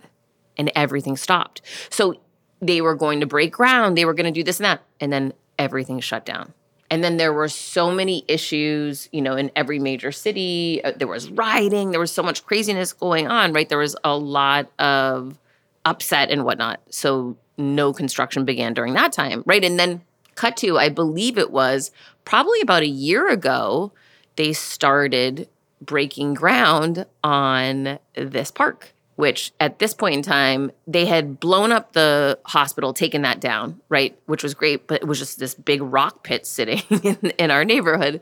and 0.57 0.69
everything 0.75 1.15
stopped. 1.15 1.61
So 1.89 2.19
they 2.61 2.81
were 2.81 2.95
going 2.95 3.21
to 3.21 3.25
break 3.25 3.53
ground. 3.53 3.97
They 3.97 4.03
were 4.03 4.13
going 4.13 4.25
to 4.25 4.37
do 4.37 4.43
this 4.43 4.59
and 4.59 4.65
that. 4.65 4.83
And 4.99 5.11
then 5.11 5.33
everything 5.57 6.01
shut 6.01 6.25
down. 6.25 6.53
And 6.89 7.03
then 7.03 7.17
there 7.17 7.33
were 7.33 7.49
so 7.49 7.91
many 7.91 8.23
issues, 8.27 9.09
you 9.11 9.21
know, 9.21 9.35
in 9.35 9.51
every 9.55 9.79
major 9.79 10.11
city. 10.11 10.81
Uh, 10.83 10.91
there 10.95 11.07
was 11.07 11.29
rioting, 11.31 11.91
there 11.91 11.99
was 11.99 12.11
so 12.11 12.21
much 12.21 12.45
craziness 12.45 12.93
going 12.93 13.27
on, 13.27 13.53
right? 13.53 13.67
There 13.67 13.77
was 13.79 13.95
a 14.03 14.15
lot 14.15 14.71
of 14.77 15.39
upset 15.85 16.29
and 16.29 16.45
whatnot. 16.45 16.81
So 16.89 17.37
no 17.57 17.93
construction 17.93 18.45
began 18.45 18.73
during 18.73 18.93
that 18.93 19.11
time, 19.11 19.43
right? 19.45 19.63
And 19.63 19.79
then 19.79 20.01
cut 20.35 20.57
to, 20.57 20.77
I 20.77 20.89
believe 20.89 21.37
it 21.37 21.51
was 21.51 21.91
probably 22.25 22.61
about 22.61 22.83
a 22.83 22.87
year 22.87 23.29
ago, 23.29 23.91
they 24.35 24.53
started 24.53 25.47
breaking 25.81 26.33
ground 26.33 27.05
on 27.23 27.99
this 28.15 28.51
park 28.51 28.93
which 29.15 29.51
at 29.59 29.79
this 29.79 29.93
point 29.93 30.15
in 30.15 30.21
time, 30.21 30.71
they 30.87 31.05
had 31.05 31.39
blown 31.39 31.71
up 31.71 31.93
the 31.93 32.39
hospital, 32.45 32.93
taken 32.93 33.21
that 33.21 33.39
down, 33.39 33.79
right? 33.89 34.17
Which 34.25 34.43
was 34.43 34.53
great, 34.53 34.87
but 34.87 35.01
it 35.01 35.07
was 35.07 35.19
just 35.19 35.39
this 35.39 35.53
big 35.53 35.81
rock 35.81 36.23
pit 36.23 36.45
sitting 36.45 36.81
in, 37.03 37.31
in 37.37 37.51
our 37.51 37.63
neighborhood. 37.63 38.21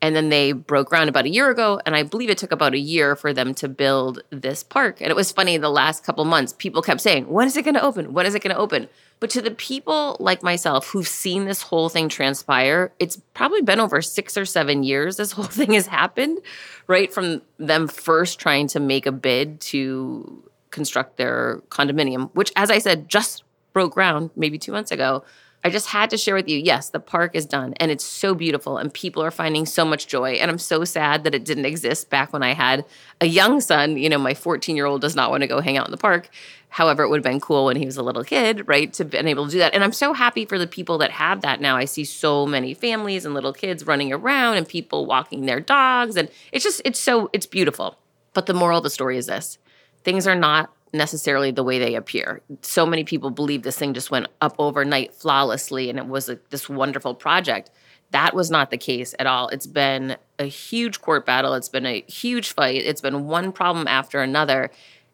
And 0.00 0.14
then 0.14 0.28
they 0.28 0.52
broke 0.52 0.88
ground 0.90 1.08
about 1.08 1.24
a 1.24 1.28
year 1.28 1.50
ago. 1.50 1.80
And 1.84 1.96
I 1.96 2.04
believe 2.04 2.30
it 2.30 2.38
took 2.38 2.52
about 2.52 2.72
a 2.72 2.78
year 2.78 3.16
for 3.16 3.32
them 3.32 3.52
to 3.54 3.68
build 3.68 4.22
this 4.30 4.62
park. 4.62 5.00
And 5.00 5.10
it 5.10 5.16
was 5.16 5.32
funny, 5.32 5.56
the 5.56 5.70
last 5.70 6.04
couple 6.04 6.24
months, 6.24 6.54
people 6.56 6.82
kept 6.82 7.00
saying, 7.00 7.28
When 7.28 7.48
is 7.48 7.56
it 7.56 7.64
going 7.64 7.74
to 7.74 7.82
open? 7.82 8.12
When 8.12 8.24
is 8.24 8.34
it 8.36 8.42
going 8.42 8.54
to 8.54 8.60
open? 8.60 8.88
But 9.20 9.30
to 9.30 9.42
the 9.42 9.50
people 9.50 10.16
like 10.20 10.42
myself 10.42 10.88
who've 10.88 11.08
seen 11.08 11.44
this 11.44 11.62
whole 11.62 11.88
thing 11.88 12.08
transpire, 12.08 12.92
it's 12.98 13.20
probably 13.34 13.62
been 13.62 13.80
over 13.80 14.00
six 14.00 14.36
or 14.36 14.44
seven 14.44 14.82
years 14.82 15.16
this 15.16 15.32
whole 15.38 15.44
thing 15.44 15.72
has 15.72 15.86
happened, 15.86 16.38
right? 16.86 17.12
From 17.12 17.42
them 17.58 17.88
first 17.88 18.38
trying 18.38 18.68
to 18.68 18.80
make 18.80 19.06
a 19.06 19.12
bid 19.12 19.60
to 19.62 20.44
construct 20.70 21.16
their 21.16 21.62
condominium, 21.70 22.30
which, 22.34 22.52
as 22.56 22.70
I 22.70 22.78
said, 22.78 23.08
just 23.08 23.42
broke 23.72 23.94
ground 23.94 24.30
maybe 24.36 24.58
two 24.58 24.72
months 24.72 24.90
ago. 24.90 25.24
I 25.68 25.70
just 25.70 25.88
had 25.88 26.08
to 26.10 26.16
share 26.16 26.34
with 26.34 26.48
you 26.48 26.56
yes, 26.56 26.88
the 26.88 26.98
park 26.98 27.34
is 27.34 27.44
done 27.44 27.74
and 27.76 27.90
it's 27.90 28.02
so 28.02 28.34
beautiful 28.34 28.78
and 28.78 28.90
people 28.90 29.22
are 29.22 29.30
finding 29.30 29.66
so 29.66 29.84
much 29.84 30.06
joy. 30.06 30.30
And 30.32 30.50
I'm 30.50 30.58
so 30.58 30.82
sad 30.82 31.24
that 31.24 31.34
it 31.34 31.44
didn't 31.44 31.66
exist 31.66 32.08
back 32.08 32.32
when 32.32 32.42
I 32.42 32.54
had 32.54 32.86
a 33.20 33.26
young 33.26 33.60
son. 33.60 33.98
You 33.98 34.08
know, 34.08 34.16
my 34.16 34.32
14 34.32 34.76
year 34.76 34.86
old 34.86 35.02
does 35.02 35.14
not 35.14 35.30
want 35.30 35.42
to 35.42 35.46
go 35.46 35.60
hang 35.60 35.76
out 35.76 35.86
in 35.86 35.90
the 35.90 35.98
park. 35.98 36.30
However, 36.70 37.02
it 37.02 37.10
would 37.10 37.18
have 37.18 37.30
been 37.30 37.38
cool 37.38 37.66
when 37.66 37.76
he 37.76 37.84
was 37.84 37.98
a 37.98 38.02
little 38.02 38.24
kid, 38.24 38.66
right, 38.66 38.90
to 38.94 39.04
be 39.04 39.18
able 39.18 39.44
to 39.44 39.52
do 39.52 39.58
that. 39.58 39.74
And 39.74 39.84
I'm 39.84 39.92
so 39.92 40.14
happy 40.14 40.46
for 40.46 40.58
the 40.58 40.66
people 40.66 40.96
that 40.98 41.10
have 41.10 41.42
that 41.42 41.60
now. 41.60 41.76
I 41.76 41.84
see 41.84 42.04
so 42.04 42.46
many 42.46 42.72
families 42.72 43.26
and 43.26 43.34
little 43.34 43.52
kids 43.52 43.86
running 43.86 44.10
around 44.10 44.56
and 44.56 44.66
people 44.66 45.04
walking 45.04 45.44
their 45.44 45.60
dogs. 45.60 46.16
And 46.16 46.30
it's 46.50 46.64
just, 46.64 46.80
it's 46.86 46.98
so, 46.98 47.28
it's 47.34 47.46
beautiful. 47.46 47.98
But 48.32 48.46
the 48.46 48.54
moral 48.54 48.78
of 48.78 48.84
the 48.84 48.90
story 48.90 49.18
is 49.18 49.26
this 49.26 49.58
things 50.02 50.26
are 50.26 50.34
not 50.34 50.72
necessarily 50.92 51.50
the 51.50 51.62
way 51.62 51.78
they 51.78 51.94
appear. 51.94 52.40
So 52.62 52.86
many 52.86 53.04
people 53.04 53.30
believe 53.30 53.62
this 53.62 53.78
thing 53.78 53.94
just 53.94 54.10
went 54.10 54.28
up 54.40 54.54
overnight 54.58 55.14
flawlessly 55.14 55.90
and 55.90 55.98
it 55.98 56.06
was 56.06 56.28
a, 56.28 56.38
this 56.50 56.68
wonderful 56.68 57.14
project. 57.14 57.70
That 58.10 58.34
was 58.34 58.50
not 58.50 58.70
the 58.70 58.78
case 58.78 59.14
at 59.18 59.26
all. 59.26 59.48
It's 59.48 59.66
been 59.66 60.16
a 60.38 60.46
huge 60.46 61.00
court 61.00 61.26
battle, 61.26 61.54
it's 61.54 61.68
been 61.68 61.86
a 61.86 62.02
huge 62.02 62.52
fight, 62.52 62.82
it's 62.84 63.02
been 63.02 63.26
one 63.26 63.52
problem 63.52 63.86
after 63.86 64.20
another. 64.20 64.70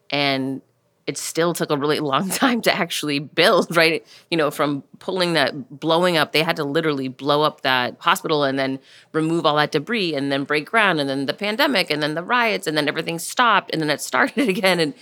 And 0.09 0.61
it 1.07 1.17
still 1.17 1.53
took 1.53 1.69
a 1.69 1.77
really 1.77 1.99
long 2.13 2.29
time 2.29 2.61
to 2.61 2.73
actually 2.73 3.19
build, 3.19 3.75
right? 3.77 4.05
You 4.31 4.37
know, 4.37 4.51
from 4.51 4.83
pulling 4.99 5.33
that, 5.33 5.79
blowing 5.79 6.17
up, 6.17 6.31
they 6.31 6.43
had 6.43 6.55
to 6.57 6.63
literally 6.63 7.07
blow 7.07 7.41
up 7.41 7.61
that 7.61 7.97
hospital 7.99 8.43
and 8.43 8.57
then 8.57 8.79
remove 9.11 9.45
all 9.45 9.55
that 9.57 9.71
debris 9.71 10.15
and 10.15 10.31
then 10.31 10.43
break 10.43 10.65
ground 10.65 10.99
and 10.99 11.09
then 11.09 11.25
the 11.25 11.33
pandemic 11.33 11.89
and 11.89 12.01
then 12.01 12.15
the 12.15 12.23
riots 12.23 12.67
and 12.67 12.77
then 12.77 12.87
everything 12.87 13.19
stopped 13.19 13.71
and 13.71 13.81
then 13.81 13.89
it 13.89 14.01
started 14.05 14.49
again. 14.49 14.79
And 14.79 14.93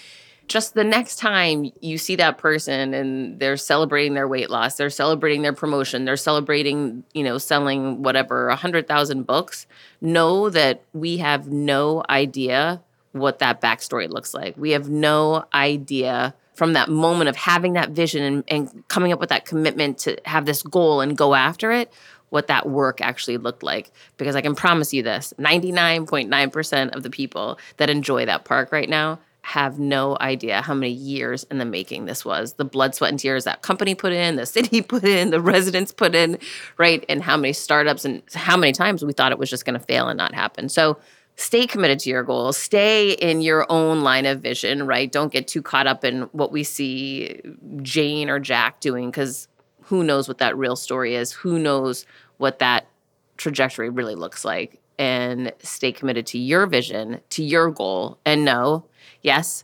just 0.47 0.73
the 0.73 0.83
next 0.83 1.17
time 1.17 1.71
you 1.79 1.97
see 1.97 2.15
that 2.17 2.37
person 2.37 2.93
and 2.93 3.39
they're 3.39 3.57
celebrating 3.57 4.13
their 4.13 4.27
weight 4.27 4.49
loss, 4.49 4.75
they're 4.75 4.89
celebrating 4.89 5.41
their 5.41 5.53
promotion, 5.53 6.05
they're 6.05 6.17
celebrating, 6.17 7.03
you 7.13 7.23
know, 7.23 7.37
selling 7.37 8.03
whatever, 8.03 8.47
100,000 8.47 9.23
books, 9.23 9.65
know 10.01 10.49
that 10.49 10.83
we 10.93 11.17
have 11.17 11.47
no 11.47 12.03
idea 12.09 12.81
what 13.13 13.39
that 13.39 13.61
backstory 13.61 14.09
looks 14.09 14.33
like. 14.33 14.57
We 14.57 14.71
have 14.71 14.89
no 14.89 15.45
idea 15.53 16.33
from 16.55 16.73
that 16.73 16.89
moment 16.89 17.29
of 17.29 17.35
having 17.35 17.73
that 17.73 17.89
vision 17.91 18.23
and, 18.23 18.43
and 18.47 18.87
coming 18.87 19.11
up 19.11 19.19
with 19.19 19.29
that 19.29 19.45
commitment 19.45 19.97
to 19.99 20.17
have 20.25 20.45
this 20.45 20.61
goal 20.61 21.01
and 21.01 21.17
go 21.17 21.33
after 21.33 21.71
it 21.71 21.91
what 22.29 22.47
that 22.47 22.67
work 22.67 22.99
actually 22.99 23.37
looked 23.37 23.61
like. 23.61 23.91
Because 24.17 24.35
I 24.35 24.41
can 24.41 24.55
promise 24.55 24.91
you 24.93 25.03
this 25.03 25.33
99.9% 25.39 26.95
of 26.95 27.03
the 27.03 27.09
people 27.11 27.59
that 27.77 27.91
enjoy 27.91 28.25
that 28.25 28.43
park 28.43 28.71
right 28.71 28.89
now 28.89 29.19
have 29.43 29.77
no 29.77 30.17
idea 30.21 30.61
how 30.61 30.73
many 30.73 30.91
years 30.91 31.43
in 31.51 31.57
the 31.57 31.65
making 31.65 32.05
this 32.05 32.23
was. 32.23 32.53
The 32.53 32.63
blood, 32.63 32.95
sweat, 32.95 33.11
and 33.11 33.19
tears 33.19 33.43
that 33.43 33.61
company 33.61 33.93
put 33.93 34.13
in, 34.13 34.37
the 34.37 34.45
city 34.47 34.81
put 34.81 35.03
in, 35.03 35.31
the 35.31 35.41
residents 35.41 35.91
put 35.91 36.15
in, 36.15 36.39
right? 36.77 37.05
And 37.09 37.21
how 37.21 37.35
many 37.35 37.51
startups 37.51 38.05
and 38.05 38.23
how 38.33 38.55
many 38.55 38.71
times 38.71 39.03
we 39.03 39.11
thought 39.11 39.33
it 39.33 39.37
was 39.37 39.49
just 39.49 39.65
going 39.65 39.77
to 39.77 39.85
fail 39.85 40.07
and 40.07 40.17
not 40.17 40.33
happen. 40.33 40.69
So 40.69 40.97
stay 41.35 41.67
committed 41.67 41.99
to 41.99 42.09
your 42.09 42.23
goals, 42.23 42.57
stay 42.57 43.11
in 43.11 43.41
your 43.41 43.69
own 43.69 44.01
line 44.01 44.25
of 44.25 44.39
vision, 44.39 44.87
right? 44.87 45.11
Don't 45.11 45.31
get 45.31 45.49
too 45.49 45.61
caught 45.61 45.87
up 45.87 46.05
in 46.05 46.21
what 46.31 46.53
we 46.53 46.63
see 46.63 47.41
Jane 47.81 48.29
or 48.29 48.39
Jack 48.39 48.79
doing 48.79 49.11
because 49.11 49.49
who 49.81 50.05
knows 50.05 50.29
what 50.29 50.37
that 50.37 50.57
real 50.57 50.77
story 50.77 51.15
is? 51.15 51.33
Who 51.33 51.59
knows 51.59 52.05
what 52.37 52.59
that 52.59 52.87
trajectory 53.35 53.89
really 53.89 54.15
looks 54.15 54.45
like? 54.45 54.79
And 54.97 55.51
stay 55.59 55.91
committed 55.91 56.27
to 56.27 56.37
your 56.37 56.65
vision, 56.65 57.19
to 57.31 57.43
your 57.43 57.71
goal, 57.71 58.19
and 58.25 58.45
know 58.45 58.85
yes, 59.23 59.63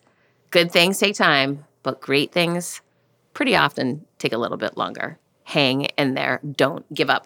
good 0.50 0.72
things 0.72 0.98
take 0.98 1.16
time, 1.16 1.66
but 1.84 2.02
great 2.02 2.32
things 2.32 2.82
pretty 3.34 3.56
often 3.56 4.06
take 4.18 4.34
a 4.34 4.38
little 4.38 4.58
bit 4.58 4.78
longer. 4.78 5.20
Hang 5.44 5.84
in 5.98 6.14
there. 6.14 6.42
Don't 6.56 6.92
give 6.94 7.10
up. 7.10 7.26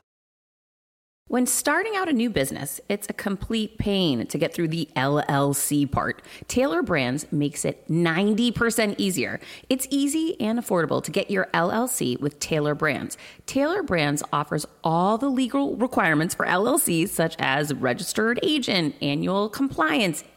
When 1.27 1.47
starting 1.47 1.95
out 1.95 2.09
a 2.09 2.13
new 2.13 2.29
business, 2.29 2.81
it's 2.89 3.09
a 3.09 3.13
complete 3.13 3.77
pain 3.77 4.27
to 4.27 4.37
get 4.37 4.53
through 4.53 4.67
the 4.67 4.89
LLC 4.95 5.89
part. 5.89 6.21
Tailor 6.47 6.83
Brands 6.83 7.25
makes 7.31 7.63
it 7.63 7.87
90% 7.87 8.95
easier. 8.97 9.39
It's 9.69 9.87
easy 9.89 10.39
and 10.39 10.59
affordable 10.59 11.01
to 11.01 11.09
get 11.09 11.31
your 11.31 11.47
LLC 11.53 12.19
with 12.19 12.39
Tailor 12.39 12.75
Brands. 12.75 13.17
Tailor 13.45 13.83
Brands 13.83 14.21
offers 14.33 14.65
all 14.83 15.17
the 15.17 15.29
legal 15.29 15.77
requirements 15.77 16.35
for 16.35 16.45
LLCs, 16.45 17.09
such 17.09 17.35
as 17.39 17.73
registered 17.73 18.39
agent, 18.43 18.93
annual 19.01 19.49
compliance, 19.49 20.25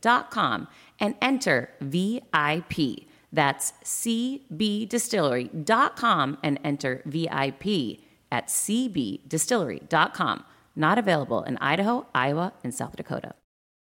cbdistillery.com 0.00 0.68
and 1.00 1.14
enter 1.20 1.70
VIP. 1.80 3.06
That's 3.32 3.72
cbdistillery.com 3.84 6.38
and 6.42 6.58
enter 6.64 7.02
VIP 7.04 7.98
at 8.32 8.48
cbdistillery.com. 8.48 10.44
Not 10.76 10.98
available 10.98 11.42
in 11.42 11.58
Idaho, 11.58 12.06
Iowa, 12.14 12.54
and 12.64 12.74
South 12.74 12.96
Dakota. 12.96 13.34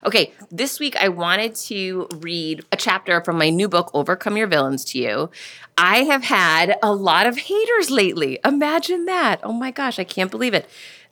Okay, 0.06 0.34
this 0.50 0.80
week 0.80 0.96
I 0.96 1.10
wanted 1.10 1.56
to 1.56 2.08
read 2.20 2.64
a 2.72 2.78
chapter 2.78 3.22
from 3.22 3.38
my 3.38 3.50
new 3.50 3.68
book, 3.68 3.92
Overcome 3.94 4.38
Your 4.38 4.48
Villains, 4.48 4.86
to 4.86 4.98
you. 4.98 5.30
I 5.78 6.04
have 6.04 6.24
had 6.24 6.78
a 6.82 6.94
lot 6.94 7.28
of 7.28 7.38
haters 7.38 7.92
lately. 7.92 8.40
Imagine 8.46 9.04
that. 9.06 9.42
Oh 9.44 9.52
my 9.52 9.72
gosh, 9.72 10.00
I 10.00 10.06
can't 10.06 10.32
believe 10.32 10.54
it. 10.54 10.70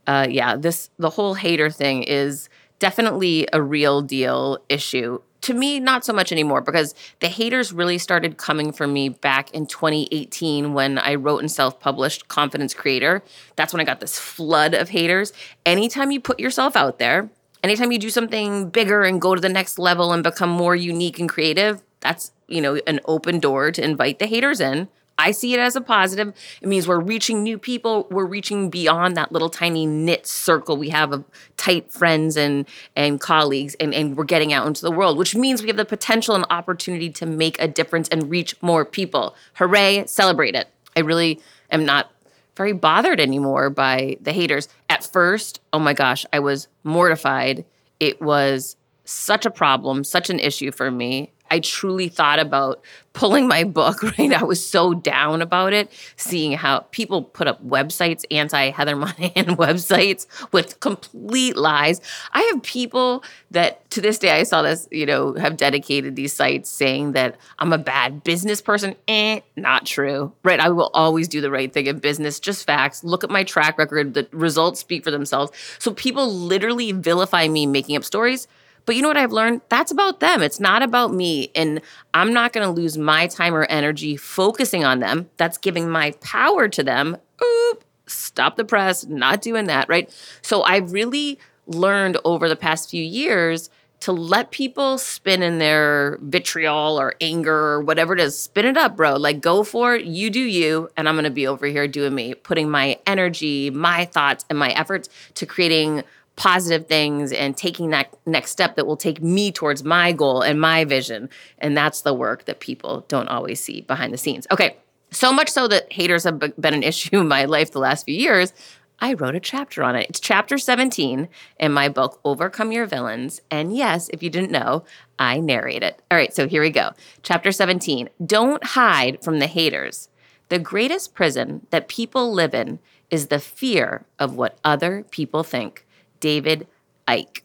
Uh, 0.07 0.25
yeah, 0.29 0.55
this 0.55 0.89
the 0.97 1.09
whole 1.09 1.33
hater 1.33 1.69
thing 1.69 2.03
is 2.03 2.47
definitely 2.79 3.47
a 3.53 3.61
real 3.61 4.01
deal 4.01 4.59
issue. 4.69 5.21
To 5.41 5.53
me, 5.53 5.79
not 5.79 6.03
so 6.03 6.13
much 6.13 6.31
anymore 6.31 6.61
because 6.61 6.93
the 7.19 7.27
haters 7.27 7.71
really 7.71 7.97
started 7.97 8.37
coming 8.37 8.71
for 8.71 8.87
me 8.87 9.09
back 9.09 9.51
in 9.51 9.65
2018 9.67 10.73
when 10.73 10.97
I 10.97 11.15
wrote 11.15 11.39
and 11.39 11.51
self 11.51 11.79
published 11.79 12.27
Confidence 12.27 12.73
Creator. 12.73 13.23
That's 13.55 13.71
when 13.71 13.79
I 13.79 13.85
got 13.85 13.99
this 13.99 14.17
flood 14.19 14.73
of 14.73 14.89
haters. 14.89 15.31
Anytime 15.65 16.11
you 16.11 16.19
put 16.19 16.39
yourself 16.39 16.75
out 16.75 16.99
there, 16.99 17.29
anytime 17.63 17.91
you 17.91 17.99
do 17.99 18.09
something 18.09 18.69
bigger 18.69 19.03
and 19.03 19.21
go 19.21 19.35
to 19.35 19.41
the 19.41 19.49
next 19.49 19.79
level 19.79 20.11
and 20.11 20.23
become 20.23 20.49
more 20.49 20.75
unique 20.75 21.19
and 21.19 21.29
creative, 21.29 21.81
that's, 21.99 22.31
you 22.47 22.61
know, 22.61 22.79
an 22.87 22.99
open 23.05 23.39
door 23.39 23.71
to 23.71 23.83
invite 23.83 24.19
the 24.19 24.25
haters 24.25 24.59
in. 24.59 24.87
I 25.17 25.31
see 25.31 25.53
it 25.53 25.59
as 25.59 25.75
a 25.75 25.81
positive. 25.81 26.33
It 26.61 26.67
means 26.67 26.87
we're 26.87 26.99
reaching 26.99 27.43
new 27.43 27.57
people. 27.57 28.07
We're 28.11 28.25
reaching 28.25 28.69
beyond 28.69 29.17
that 29.17 29.31
little 29.31 29.49
tiny 29.49 29.85
knit 29.85 30.27
circle 30.27 30.77
we 30.77 30.89
have 30.89 31.11
of 31.11 31.23
tight 31.57 31.91
friends 31.91 32.37
and 32.37 32.67
and 32.95 33.19
colleagues, 33.19 33.75
and, 33.79 33.93
and 33.93 34.15
we're 34.15 34.25
getting 34.25 34.53
out 34.53 34.67
into 34.67 34.81
the 34.81 34.91
world, 34.91 35.17
which 35.17 35.35
means 35.35 35.61
we 35.61 35.67
have 35.67 35.77
the 35.77 35.85
potential 35.85 36.35
and 36.35 36.45
opportunity 36.49 37.09
to 37.11 37.25
make 37.25 37.59
a 37.61 37.67
difference 37.67 38.07
and 38.09 38.29
reach 38.29 38.55
more 38.61 38.85
people. 38.85 39.35
Hooray, 39.55 40.05
celebrate 40.05 40.55
it. 40.55 40.67
I 40.95 41.01
really 41.01 41.39
am 41.71 41.85
not 41.85 42.11
very 42.55 42.73
bothered 42.73 43.19
anymore 43.19 43.69
by 43.69 44.17
the 44.21 44.31
haters. 44.31 44.67
At 44.89 45.03
first, 45.03 45.61
oh 45.71 45.79
my 45.79 45.93
gosh, 45.93 46.25
I 46.33 46.39
was 46.39 46.67
mortified. 46.83 47.65
It 47.99 48.21
was 48.21 48.75
such 49.05 49.45
a 49.45 49.51
problem, 49.51 50.03
such 50.03 50.29
an 50.29 50.39
issue 50.39 50.71
for 50.71 50.91
me. 50.91 51.31
I 51.49 51.59
truly 51.59 52.09
thought 52.09 52.39
about 52.39 52.81
pulling 53.17 53.47
my 53.47 53.63
book, 53.63 54.03
right? 54.17 54.31
I 54.31 54.43
was 54.43 54.65
so 54.65 54.93
down 54.93 55.41
about 55.41 55.73
it, 55.73 55.91
seeing 56.15 56.51
how 56.51 56.81
people 56.91 57.23
put 57.23 57.47
up 57.47 57.65
websites, 57.65 58.23
anti 58.31 58.69
Heather 58.69 58.95
Monahan 58.95 59.55
websites 59.57 60.27
with 60.51 60.79
complete 60.79 61.57
lies. 61.57 61.99
I 62.33 62.43
have 62.53 62.61
people 62.61 63.23
that 63.51 63.89
to 63.91 64.01
this 64.01 64.19
day, 64.19 64.31
I 64.31 64.43
saw 64.43 64.61
this, 64.61 64.87
you 64.91 65.05
know, 65.05 65.33
have 65.33 65.57
dedicated 65.57 66.15
these 66.15 66.33
sites 66.33 66.69
saying 66.69 67.13
that 67.13 67.37
I'm 67.57 67.73
a 67.73 67.77
bad 67.77 68.23
business 68.23 68.61
person. 68.61 68.95
Eh, 69.07 69.39
not 69.55 69.85
true, 69.85 70.31
right? 70.43 70.59
I 70.59 70.69
will 70.69 70.91
always 70.93 71.27
do 71.27 71.41
the 71.41 71.49
right 71.49 71.73
thing 71.73 71.87
in 71.87 71.99
business, 71.99 72.39
just 72.39 72.65
facts. 72.65 73.03
Look 73.03 73.23
at 73.23 73.29
my 73.29 73.43
track 73.43 73.77
record, 73.77 74.13
the 74.13 74.27
results 74.31 74.79
speak 74.79 75.03
for 75.03 75.11
themselves. 75.11 75.51
So 75.79 75.93
people 75.93 76.31
literally 76.31 76.91
vilify 76.91 77.47
me 77.47 77.65
making 77.65 77.95
up 77.95 78.03
stories 78.03 78.47
but 78.87 78.95
you 78.95 79.01
know 79.01 79.09
what 79.09 79.17
I've 79.17 79.33
learned? 79.33 79.61
That's 79.67 79.91
about 79.91 80.21
them. 80.21 80.41
It's 80.41 80.61
not 80.61 80.81
about 80.81 81.13
me. 81.13 81.51
And 81.53 81.81
I'm 82.13 82.33
not 82.33 82.53
going 82.53 82.65
to 82.65 82.71
lose 82.71 82.97
my 82.97 83.27
time 83.27 83.53
or 83.53 83.65
energy 83.65 84.15
focusing 84.15 84.85
on 84.85 85.01
them. 85.01 85.29
That's 85.35 85.57
giving 85.57 85.89
my 85.89 86.11
power 86.21 86.69
to 86.69 86.83
them. 86.83 87.17
Oop, 87.43 87.83
stop 88.07 88.55
the 88.55 88.63
press, 88.63 89.05
not 89.05 89.41
doing 89.41 89.65
that, 89.65 89.89
right? 89.89 90.09
So 90.41 90.63
I've 90.63 90.93
really 90.93 91.37
learned 91.67 92.17
over 92.23 92.47
the 92.47 92.55
past 92.55 92.89
few 92.89 93.03
years 93.03 93.69
to 93.99 94.13
let 94.13 94.51
people 94.51 94.97
spin 94.97 95.43
in 95.43 95.57
their 95.57 96.17
vitriol 96.21 96.97
or 96.97 97.15
anger 97.19 97.53
or 97.53 97.81
whatever 97.81 98.13
it 98.13 98.21
is. 98.21 98.39
Spin 98.39 98.65
it 98.65 98.77
up, 98.77 98.95
bro. 98.95 99.17
Like, 99.17 99.41
go 99.41 99.63
for 99.63 99.95
it. 99.95 100.05
You 100.05 100.29
do 100.29 100.39
you. 100.39 100.89
And 100.95 101.09
I'm 101.09 101.15
going 101.15 101.25
to 101.25 101.29
be 101.29 101.45
over 101.47 101.65
here 101.65 101.89
doing 101.89 102.15
me, 102.15 102.35
putting 102.35 102.69
my 102.69 102.99
energy, 103.05 103.69
my 103.69 104.05
thoughts, 104.05 104.45
and 104.49 104.57
my 104.57 104.69
efforts 104.69 105.09
to 105.33 105.45
creating 105.45 106.03
positive 106.37 106.87
things 106.87 107.33
and 107.33 107.57
taking 107.57 107.89
that 107.89 108.15
next 108.25 108.51
step 108.51 108.75
that 108.75 108.87
will 108.87 108.95
take 108.95 109.21
me 109.21 109.51
towards 109.51 109.83
my 109.83 110.13
goal 110.13 110.41
and 110.41 110.61
my 110.61 110.85
vision. 110.85 111.29
And 111.57 111.75
that's 111.75 112.01
the 112.01 112.13
work 112.13 112.45
that 112.45 112.61
people 112.61 113.03
don't 113.09 113.27
always 113.27 113.59
see 113.59 113.81
behind 113.81 114.13
the 114.13 114.17
scenes. 114.17 114.47
Okay, 114.51 114.77
so 115.11 115.33
much 115.33 115.49
so 115.49 115.67
that 115.67 115.91
haters 115.91 116.23
have 116.23 116.39
been 116.39 116.73
an 116.73 116.83
issue 116.91 117.19
in 117.19 117.27
my 117.27 117.45
life 117.45 117.71
the 117.71 117.79
last 117.79 118.05
few 118.05 118.15
years. 118.15 118.53
I 118.99 119.13
wrote 119.13 119.35
a 119.35 119.39
chapter 119.39 119.83
on 119.83 119.95
it. 119.95 120.09
It's 120.09 120.19
chapter 120.19 120.57
17 120.57 121.27
in 121.59 121.71
my 121.71 121.89
book, 121.89 122.19
Overcome 122.23 122.71
Your 122.71 122.85
Villains. 122.85 123.41
And 123.51 123.75
yes, 123.75 124.09
if 124.11 124.23
you 124.23 124.29
didn't 124.29 124.51
know, 124.51 124.85
I 125.19 125.39
narrate 125.39 125.83
it. 125.83 126.01
All 126.09 126.17
right, 126.17 126.33
so 126.33 126.47
here 126.47 126.61
we 126.61 126.71
go. 126.71 126.91
Chapter 127.23 127.51
17 127.51 128.09
Don't 128.23 128.63
hide 128.63 129.23
from 129.23 129.39
the 129.39 129.47
haters. 129.47 130.09
The 130.49 130.59
greatest 130.59 131.13
prison 131.13 131.67
that 131.71 131.87
people 131.87 132.31
live 132.31 132.53
in 132.53 132.79
is 133.09 133.27
the 133.27 133.39
fear 133.39 134.05
of 134.17 134.35
what 134.35 134.57
other 134.63 135.03
people 135.11 135.43
think. 135.43 135.85
David 136.19 136.67
Icke. 137.07 137.41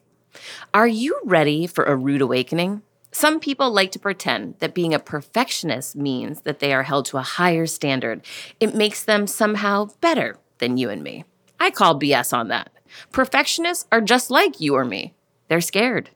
Are 0.73 0.87
you 0.87 1.19
ready 1.23 1.67
for 1.67 1.83
a 1.83 1.95
rude 1.95 2.21
awakening? 2.21 2.81
Some 3.11 3.39
people 3.39 3.71
like 3.71 3.91
to 3.91 3.99
pretend 3.99 4.55
that 4.59 4.73
being 4.73 4.93
a 4.93 4.99
perfectionist 4.99 5.95
means 5.95 6.41
that 6.41 6.59
they 6.59 6.73
are 6.73 6.83
held 6.83 7.05
to 7.07 7.17
a 7.17 7.21
higher 7.21 7.67
standard. 7.67 8.25
It 8.59 8.73
makes 8.73 9.03
them 9.03 9.27
somehow 9.27 9.89
better 10.01 10.37
than 10.57 10.77
you 10.77 10.89
and 10.89 11.03
me. 11.03 11.25
I 11.59 11.69
call 11.69 11.99
BS 11.99 12.35
on 12.35 12.47
that. 12.47 12.71
Perfectionists 13.11 13.85
are 13.91 14.01
just 14.01 14.31
like 14.31 14.59
you 14.59 14.73
or 14.75 14.83
me. 14.83 15.13
They're 15.47 15.61
scared. 15.61 16.09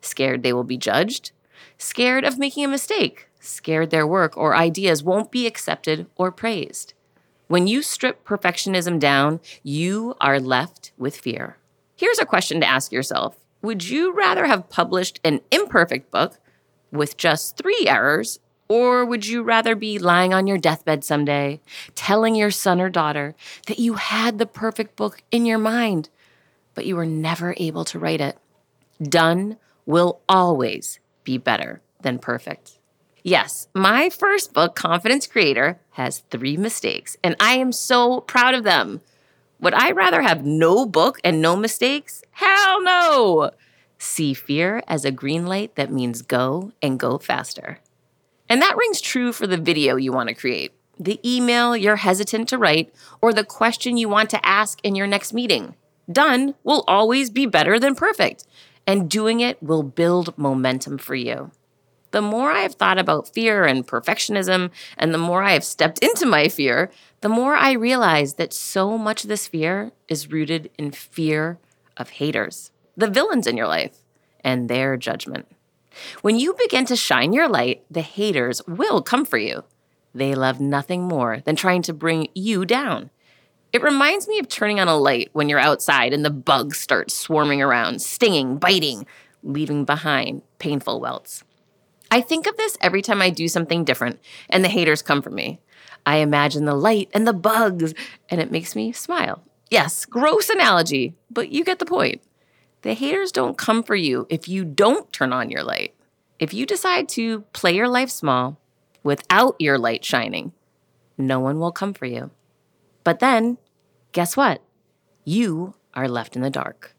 Scared 0.00 0.42
they 0.42 0.52
will 0.52 0.64
be 0.64 0.76
judged, 0.76 1.30
scared 1.78 2.24
of 2.24 2.38
making 2.38 2.64
a 2.64 2.68
mistake, 2.68 3.28
scared 3.38 3.90
their 3.90 4.06
work 4.06 4.36
or 4.36 4.56
ideas 4.56 5.04
won't 5.04 5.30
be 5.30 5.46
accepted 5.46 6.06
or 6.16 6.32
praised. 6.32 6.94
When 7.46 7.66
you 7.66 7.82
strip 7.82 8.24
perfectionism 8.24 8.98
down, 8.98 9.40
you 9.62 10.16
are 10.20 10.40
left 10.40 10.92
with 10.96 11.16
fear. 11.16 11.56
Here's 12.00 12.18
a 12.18 12.24
question 12.24 12.60
to 12.60 12.66
ask 12.66 12.92
yourself 12.92 13.36
Would 13.60 13.86
you 13.86 14.14
rather 14.14 14.46
have 14.46 14.70
published 14.70 15.20
an 15.22 15.42
imperfect 15.50 16.10
book 16.10 16.38
with 16.90 17.18
just 17.18 17.58
three 17.58 17.84
errors, 17.86 18.40
or 18.70 19.04
would 19.04 19.26
you 19.26 19.42
rather 19.42 19.74
be 19.74 19.98
lying 19.98 20.32
on 20.32 20.46
your 20.46 20.56
deathbed 20.56 21.04
someday, 21.04 21.60
telling 21.94 22.34
your 22.34 22.50
son 22.50 22.80
or 22.80 22.88
daughter 22.88 23.34
that 23.66 23.78
you 23.78 23.94
had 23.94 24.38
the 24.38 24.46
perfect 24.46 24.96
book 24.96 25.22
in 25.30 25.44
your 25.44 25.58
mind, 25.58 26.08
but 26.74 26.86
you 26.86 26.96
were 26.96 27.04
never 27.04 27.52
able 27.58 27.84
to 27.84 27.98
write 27.98 28.22
it? 28.22 28.38
Done 29.02 29.58
will 29.84 30.22
always 30.26 31.00
be 31.22 31.36
better 31.36 31.82
than 32.00 32.18
perfect. 32.18 32.78
Yes, 33.22 33.68
my 33.74 34.08
first 34.08 34.54
book, 34.54 34.74
Confidence 34.74 35.26
Creator, 35.26 35.78
has 35.90 36.20
three 36.30 36.56
mistakes, 36.56 37.18
and 37.22 37.36
I 37.38 37.56
am 37.58 37.72
so 37.72 38.22
proud 38.22 38.54
of 38.54 38.64
them. 38.64 39.02
Would 39.60 39.74
I 39.74 39.90
rather 39.90 40.22
have 40.22 40.44
no 40.44 40.86
book 40.86 41.20
and 41.22 41.42
no 41.42 41.54
mistakes? 41.54 42.22
Hell 42.32 42.82
no! 42.82 43.50
See 43.98 44.32
fear 44.32 44.82
as 44.88 45.04
a 45.04 45.10
green 45.10 45.46
light 45.46 45.74
that 45.74 45.92
means 45.92 46.22
go 46.22 46.72
and 46.80 46.98
go 46.98 47.18
faster. 47.18 47.78
And 48.48 48.62
that 48.62 48.76
rings 48.76 49.02
true 49.02 49.32
for 49.32 49.46
the 49.46 49.58
video 49.58 49.96
you 49.96 50.12
want 50.12 50.30
to 50.30 50.34
create, 50.34 50.72
the 50.98 51.20
email 51.24 51.76
you're 51.76 51.96
hesitant 51.96 52.48
to 52.48 52.58
write, 52.58 52.94
or 53.20 53.34
the 53.34 53.44
question 53.44 53.98
you 53.98 54.08
want 54.08 54.30
to 54.30 54.46
ask 54.46 54.80
in 54.82 54.94
your 54.94 55.06
next 55.06 55.34
meeting. 55.34 55.76
Done 56.10 56.54
will 56.64 56.82
always 56.88 57.28
be 57.28 57.44
better 57.44 57.78
than 57.78 57.94
perfect, 57.94 58.46
and 58.86 59.10
doing 59.10 59.40
it 59.40 59.62
will 59.62 59.82
build 59.82 60.36
momentum 60.38 60.96
for 60.96 61.14
you 61.14 61.52
the 62.10 62.22
more 62.22 62.50
I 62.50 62.60
have 62.60 62.74
thought 62.74 62.98
about 62.98 63.32
fear 63.32 63.64
and 63.64 63.86
perfectionism, 63.86 64.70
and 64.96 65.14
the 65.14 65.18
more 65.18 65.42
I 65.42 65.52
have 65.52 65.64
stepped 65.64 65.98
into 66.02 66.26
my 66.26 66.48
fear, 66.48 66.90
the 67.20 67.28
more 67.28 67.54
I 67.54 67.72
realize 67.72 68.34
that 68.34 68.52
so 68.52 68.96
much 68.98 69.24
of 69.24 69.28
this 69.28 69.46
fear 69.46 69.92
is 70.08 70.30
rooted 70.30 70.70
in 70.78 70.90
fear 70.90 71.58
of 71.96 72.10
haters, 72.10 72.70
the 72.96 73.08
villains 73.08 73.46
in 73.46 73.56
your 73.56 73.68
life, 73.68 73.98
and 74.42 74.68
their 74.68 74.96
judgment. 74.96 75.46
When 76.22 76.38
you 76.38 76.54
begin 76.54 76.84
to 76.86 76.96
shine 76.96 77.32
your 77.32 77.48
light, 77.48 77.84
the 77.90 78.00
haters 78.00 78.62
will 78.66 79.02
come 79.02 79.24
for 79.24 79.38
you. 79.38 79.64
They 80.14 80.34
love 80.34 80.60
nothing 80.60 81.02
more 81.02 81.40
than 81.40 81.56
trying 81.56 81.82
to 81.82 81.92
bring 81.92 82.28
you 82.34 82.64
down. 82.64 83.10
It 83.72 83.82
reminds 83.82 84.26
me 84.26 84.38
of 84.38 84.48
turning 84.48 84.80
on 84.80 84.88
a 84.88 84.96
light 84.96 85.30
when 85.32 85.48
you're 85.48 85.60
outside 85.60 86.12
and 86.12 86.24
the 86.24 86.30
bugs 86.30 86.78
start 86.78 87.10
swarming 87.10 87.62
around, 87.62 88.02
stinging, 88.02 88.56
biting, 88.56 89.06
leaving 89.44 89.84
behind 89.84 90.42
painful 90.58 91.00
welts. 91.00 91.44
I 92.10 92.20
think 92.20 92.46
of 92.46 92.56
this 92.56 92.76
every 92.80 93.02
time 93.02 93.22
I 93.22 93.30
do 93.30 93.46
something 93.48 93.84
different 93.84 94.20
and 94.48 94.64
the 94.64 94.68
haters 94.68 95.02
come 95.02 95.22
for 95.22 95.30
me. 95.30 95.60
I 96.06 96.16
imagine 96.16 96.64
the 96.64 96.74
light 96.74 97.08
and 97.12 97.26
the 97.26 97.32
bugs, 97.32 97.94
and 98.30 98.40
it 98.40 98.50
makes 98.50 98.74
me 98.74 98.90
smile. 98.92 99.42
Yes, 99.70 100.06
gross 100.06 100.48
analogy, 100.48 101.14
but 101.30 101.50
you 101.50 101.62
get 101.62 101.78
the 101.78 101.84
point. 101.84 102.22
The 102.82 102.94
haters 102.94 103.30
don't 103.30 103.58
come 103.58 103.82
for 103.82 103.94
you 103.94 104.26
if 104.30 104.48
you 104.48 104.64
don't 104.64 105.12
turn 105.12 105.32
on 105.32 105.50
your 105.50 105.62
light. 105.62 105.94
if 106.40 106.54
you 106.54 106.66
decide 106.66 107.08
to 107.10 107.42
play 107.52 107.76
your 107.76 107.86
life 107.88 108.10
small 108.10 108.58
without 109.04 109.54
your 109.58 109.78
light 109.78 110.04
shining, 110.04 110.52
no 111.18 111.38
one 111.38 111.60
will 111.60 111.70
come 111.70 111.92
for 111.92 112.06
you. 112.06 112.30
But 113.04 113.20
then, 113.20 113.58
guess 114.12 114.36
what? 114.36 114.62
You 115.24 115.74
are 115.94 116.08
left 116.08 116.34
in 116.34 116.42
the 116.42 116.50
dark. 116.50 116.96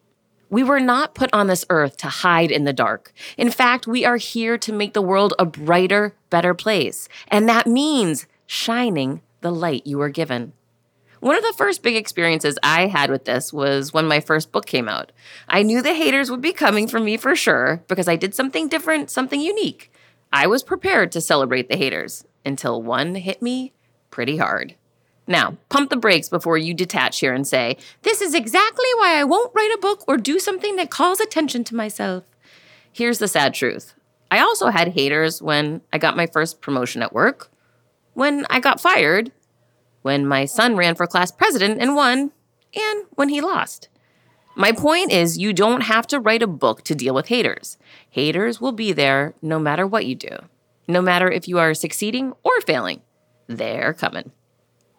We 0.51 0.63
were 0.63 0.81
not 0.81 1.15
put 1.15 1.33
on 1.33 1.47
this 1.47 1.65
earth 1.69 1.95
to 1.97 2.07
hide 2.07 2.51
in 2.51 2.65
the 2.65 2.73
dark. 2.73 3.13
In 3.37 3.49
fact, 3.49 3.87
we 3.87 4.03
are 4.03 4.17
here 4.17 4.57
to 4.57 4.73
make 4.73 4.93
the 4.93 5.01
world 5.01 5.33
a 5.39 5.45
brighter, 5.45 6.13
better 6.29 6.53
place. 6.53 7.07
And 7.29 7.47
that 7.47 7.67
means 7.67 8.27
shining 8.47 9.21
the 9.39 9.51
light 9.51 9.87
you 9.87 9.97
were 9.97 10.09
given. 10.09 10.51
One 11.21 11.37
of 11.37 11.43
the 11.43 11.53
first 11.55 11.83
big 11.83 11.95
experiences 11.95 12.59
I 12.61 12.87
had 12.87 13.09
with 13.09 13.23
this 13.23 13.53
was 13.53 13.93
when 13.93 14.07
my 14.07 14.19
first 14.19 14.51
book 14.51 14.65
came 14.65 14.89
out. 14.89 15.13
I 15.47 15.63
knew 15.63 15.81
the 15.81 15.93
haters 15.93 16.29
would 16.29 16.41
be 16.41 16.51
coming 16.51 16.85
for 16.85 16.99
me 16.99 17.15
for 17.15 17.33
sure 17.33 17.81
because 17.87 18.09
I 18.09 18.17
did 18.17 18.35
something 18.35 18.67
different, 18.67 19.09
something 19.09 19.39
unique. 19.39 19.89
I 20.33 20.47
was 20.47 20.63
prepared 20.63 21.13
to 21.13 21.21
celebrate 21.21 21.69
the 21.69 21.77
haters 21.77 22.25
until 22.45 22.81
one 22.81 23.15
hit 23.15 23.41
me 23.41 23.71
pretty 24.09 24.35
hard. 24.35 24.75
Now, 25.27 25.57
pump 25.69 25.89
the 25.89 25.95
brakes 25.95 26.29
before 26.29 26.57
you 26.57 26.73
detach 26.73 27.19
here 27.19 27.33
and 27.33 27.47
say, 27.47 27.77
This 28.01 28.21
is 28.21 28.33
exactly 28.33 28.87
why 28.97 29.19
I 29.19 29.23
won't 29.23 29.53
write 29.55 29.73
a 29.73 29.81
book 29.81 30.03
or 30.07 30.17
do 30.17 30.39
something 30.39 30.75
that 30.75 30.89
calls 30.89 31.19
attention 31.19 31.63
to 31.65 31.75
myself. 31.75 32.23
Here's 32.91 33.19
the 33.19 33.27
sad 33.27 33.53
truth 33.53 33.93
I 34.29 34.39
also 34.39 34.69
had 34.69 34.89
haters 34.89 35.41
when 35.41 35.81
I 35.93 35.97
got 35.97 36.17
my 36.17 36.27
first 36.27 36.61
promotion 36.61 37.01
at 37.01 37.13
work, 37.13 37.51
when 38.13 38.45
I 38.49 38.59
got 38.59 38.81
fired, 38.81 39.31
when 40.01 40.25
my 40.25 40.45
son 40.45 40.75
ran 40.75 40.95
for 40.95 41.07
class 41.07 41.31
president 41.31 41.81
and 41.81 41.95
won, 41.95 42.31
and 42.73 43.05
when 43.11 43.29
he 43.29 43.41
lost. 43.41 43.89
My 44.55 44.71
point 44.73 45.11
is, 45.11 45.37
you 45.37 45.53
don't 45.53 45.81
have 45.81 46.07
to 46.07 46.19
write 46.19 46.43
a 46.43 46.47
book 46.47 46.83
to 46.83 46.95
deal 46.95 47.13
with 47.13 47.27
haters. 47.27 47.77
Haters 48.09 48.59
will 48.59 48.73
be 48.73 48.91
there 48.91 49.33
no 49.41 49.59
matter 49.59 49.87
what 49.87 50.05
you 50.05 50.15
do, 50.15 50.37
no 50.87 51.01
matter 51.01 51.29
if 51.31 51.47
you 51.47 51.57
are 51.59 51.73
succeeding 51.73 52.33
or 52.43 52.59
failing. 52.61 53.01
They're 53.47 53.93
coming. 53.93 54.31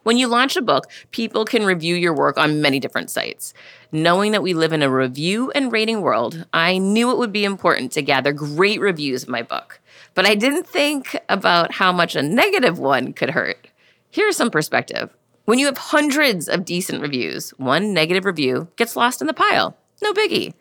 When 0.02 0.18
you 0.18 0.26
launch 0.26 0.56
a 0.56 0.62
book, 0.62 0.90
people 1.12 1.44
can 1.44 1.64
review 1.64 1.94
your 1.94 2.12
work 2.12 2.36
on 2.36 2.60
many 2.60 2.80
different 2.80 3.10
sites. 3.10 3.54
Knowing 3.92 4.32
that 4.32 4.42
we 4.42 4.52
live 4.52 4.72
in 4.72 4.82
a 4.82 4.90
review 4.90 5.52
and 5.52 5.70
rating 5.70 6.00
world, 6.00 6.44
I 6.52 6.78
knew 6.78 7.10
it 7.10 7.18
would 7.18 7.32
be 7.32 7.44
important 7.44 7.92
to 7.92 8.02
gather 8.02 8.32
great 8.32 8.80
reviews 8.80 9.22
of 9.22 9.28
my 9.28 9.42
book. 9.42 9.80
But 10.14 10.26
I 10.26 10.34
didn't 10.34 10.66
think 10.66 11.16
about 11.28 11.74
how 11.74 11.92
much 11.92 12.16
a 12.16 12.22
negative 12.22 12.78
one 12.78 13.12
could 13.12 13.30
hurt. 13.30 13.68
Here's 14.10 14.36
some 14.36 14.50
perspective. 14.50 15.10
When 15.44 15.58
you 15.58 15.66
have 15.66 15.78
hundreds 15.78 16.48
of 16.48 16.64
decent 16.64 17.00
reviews, 17.00 17.50
one 17.50 17.94
negative 17.94 18.24
review 18.24 18.68
gets 18.76 18.96
lost 18.96 19.20
in 19.20 19.26
the 19.28 19.34
pile. 19.34 19.76
No 20.02 20.12
biggie. 20.12 20.54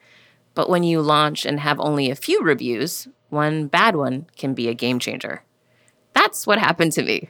But 0.53 0.69
when 0.69 0.83
you 0.83 1.01
launch 1.01 1.45
and 1.45 1.59
have 1.59 1.79
only 1.79 2.11
a 2.11 2.15
few 2.15 2.43
reviews, 2.43 3.07
one 3.29 3.67
bad 3.67 3.95
one 3.95 4.27
can 4.37 4.53
be 4.53 4.67
a 4.67 4.73
game 4.73 4.99
changer. 4.99 5.43
That's 6.13 6.45
what 6.45 6.59
happened 6.59 6.91
to 6.93 7.03
me. 7.03 7.29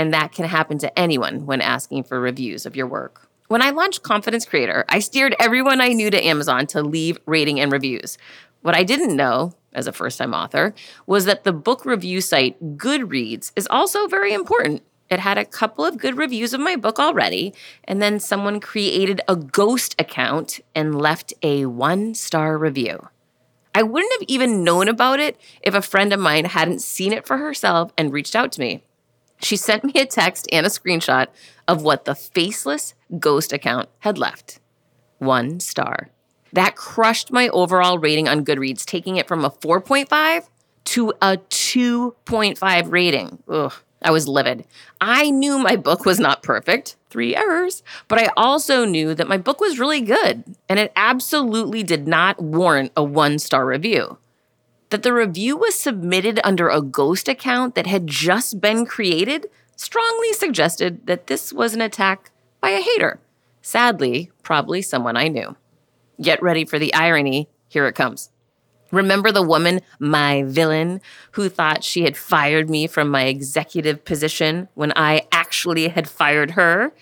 And 0.00 0.14
that 0.14 0.32
can 0.32 0.46
happen 0.46 0.78
to 0.78 0.98
anyone 0.98 1.44
when 1.44 1.60
asking 1.60 2.04
for 2.04 2.18
reviews 2.18 2.64
of 2.64 2.74
your 2.74 2.86
work. 2.86 3.28
When 3.48 3.60
I 3.60 3.68
launched 3.68 4.02
Confidence 4.02 4.46
Creator, 4.46 4.86
I 4.88 4.98
steered 4.98 5.36
everyone 5.38 5.82
I 5.82 5.88
knew 5.88 6.08
to 6.08 6.26
Amazon 6.26 6.66
to 6.68 6.82
leave 6.82 7.18
rating 7.26 7.60
and 7.60 7.70
reviews. 7.70 8.16
What 8.62 8.74
I 8.74 8.82
didn't 8.82 9.14
know, 9.14 9.52
as 9.74 9.86
a 9.86 9.92
first 9.92 10.16
time 10.16 10.32
author, 10.32 10.74
was 11.04 11.26
that 11.26 11.44
the 11.44 11.52
book 11.52 11.84
review 11.84 12.22
site 12.22 12.78
Goodreads 12.78 13.52
is 13.56 13.68
also 13.68 14.06
very 14.06 14.32
important. 14.32 14.82
It 15.10 15.20
had 15.20 15.36
a 15.36 15.44
couple 15.44 15.84
of 15.84 15.98
good 15.98 16.16
reviews 16.16 16.54
of 16.54 16.60
my 16.60 16.76
book 16.76 16.98
already, 16.98 17.52
and 17.84 18.00
then 18.00 18.20
someone 18.20 18.58
created 18.58 19.20
a 19.28 19.36
ghost 19.36 19.96
account 19.98 20.60
and 20.74 20.98
left 20.98 21.34
a 21.42 21.66
one 21.66 22.14
star 22.14 22.56
review. 22.56 23.06
I 23.74 23.82
wouldn't 23.82 24.14
have 24.14 24.30
even 24.30 24.64
known 24.64 24.88
about 24.88 25.20
it 25.20 25.38
if 25.60 25.74
a 25.74 25.82
friend 25.82 26.10
of 26.14 26.20
mine 26.20 26.46
hadn't 26.46 26.80
seen 26.80 27.12
it 27.12 27.26
for 27.26 27.36
herself 27.36 27.92
and 27.98 28.14
reached 28.14 28.34
out 28.34 28.50
to 28.52 28.60
me. 28.60 28.82
She 29.42 29.56
sent 29.56 29.84
me 29.84 29.92
a 29.96 30.06
text 30.06 30.46
and 30.52 30.66
a 30.66 30.70
screenshot 30.70 31.28
of 31.66 31.82
what 31.82 32.04
the 32.04 32.14
faceless 32.14 32.94
ghost 33.18 33.52
account 33.52 33.88
had 34.00 34.18
left. 34.18 34.60
One 35.18 35.60
star. 35.60 36.10
That 36.52 36.76
crushed 36.76 37.30
my 37.30 37.48
overall 37.48 37.98
rating 37.98 38.28
on 38.28 38.44
Goodreads, 38.44 38.84
taking 38.84 39.16
it 39.16 39.28
from 39.28 39.44
a 39.44 39.50
4.5 39.50 40.48
to 40.84 41.12
a 41.22 41.36
2.5 41.36 42.92
rating. 42.92 43.42
Ugh, 43.48 43.72
I 44.02 44.10
was 44.10 44.26
livid. 44.26 44.64
I 45.00 45.30
knew 45.30 45.58
my 45.58 45.76
book 45.76 46.04
was 46.04 46.18
not 46.18 46.42
perfect, 46.42 46.96
three 47.10 47.36
errors, 47.36 47.82
but 48.08 48.18
I 48.18 48.30
also 48.36 48.84
knew 48.84 49.14
that 49.14 49.28
my 49.28 49.38
book 49.38 49.60
was 49.60 49.78
really 49.78 50.00
good 50.00 50.44
and 50.68 50.78
it 50.78 50.92
absolutely 50.96 51.82
did 51.82 52.08
not 52.08 52.42
warrant 52.42 52.92
a 52.96 53.04
one 53.04 53.38
star 53.38 53.66
review 53.66 54.18
that 54.90 55.02
the 55.02 55.12
review 55.12 55.56
was 55.56 55.74
submitted 55.74 56.40
under 56.44 56.68
a 56.68 56.82
ghost 56.82 57.28
account 57.28 57.74
that 57.74 57.86
had 57.86 58.06
just 58.06 58.60
been 58.60 58.84
created 58.84 59.46
strongly 59.76 60.32
suggested 60.32 61.06
that 61.06 61.26
this 61.26 61.52
was 61.52 61.74
an 61.74 61.80
attack 61.80 62.30
by 62.60 62.70
a 62.70 62.82
hater. 62.82 63.18
Sadly, 63.62 64.30
probably 64.42 64.82
someone 64.82 65.16
I 65.16 65.28
knew. 65.28 65.56
Get 66.20 66.42
ready 66.42 66.64
for 66.64 66.78
the 66.78 66.92
irony. 66.92 67.48
Here 67.68 67.86
it 67.86 67.94
comes. 67.94 68.30
Remember 68.90 69.30
the 69.30 69.42
woman, 69.42 69.80
my 69.98 70.42
villain, 70.42 71.00
who 71.32 71.48
thought 71.48 71.84
she 71.84 72.02
had 72.02 72.16
fired 72.16 72.68
me 72.68 72.86
from 72.86 73.08
my 73.08 73.24
executive 73.24 74.04
position 74.04 74.68
when 74.74 74.92
I 74.96 75.28
actually 75.30 75.88
had 75.88 76.08
fired 76.08 76.52
her? 76.52 76.92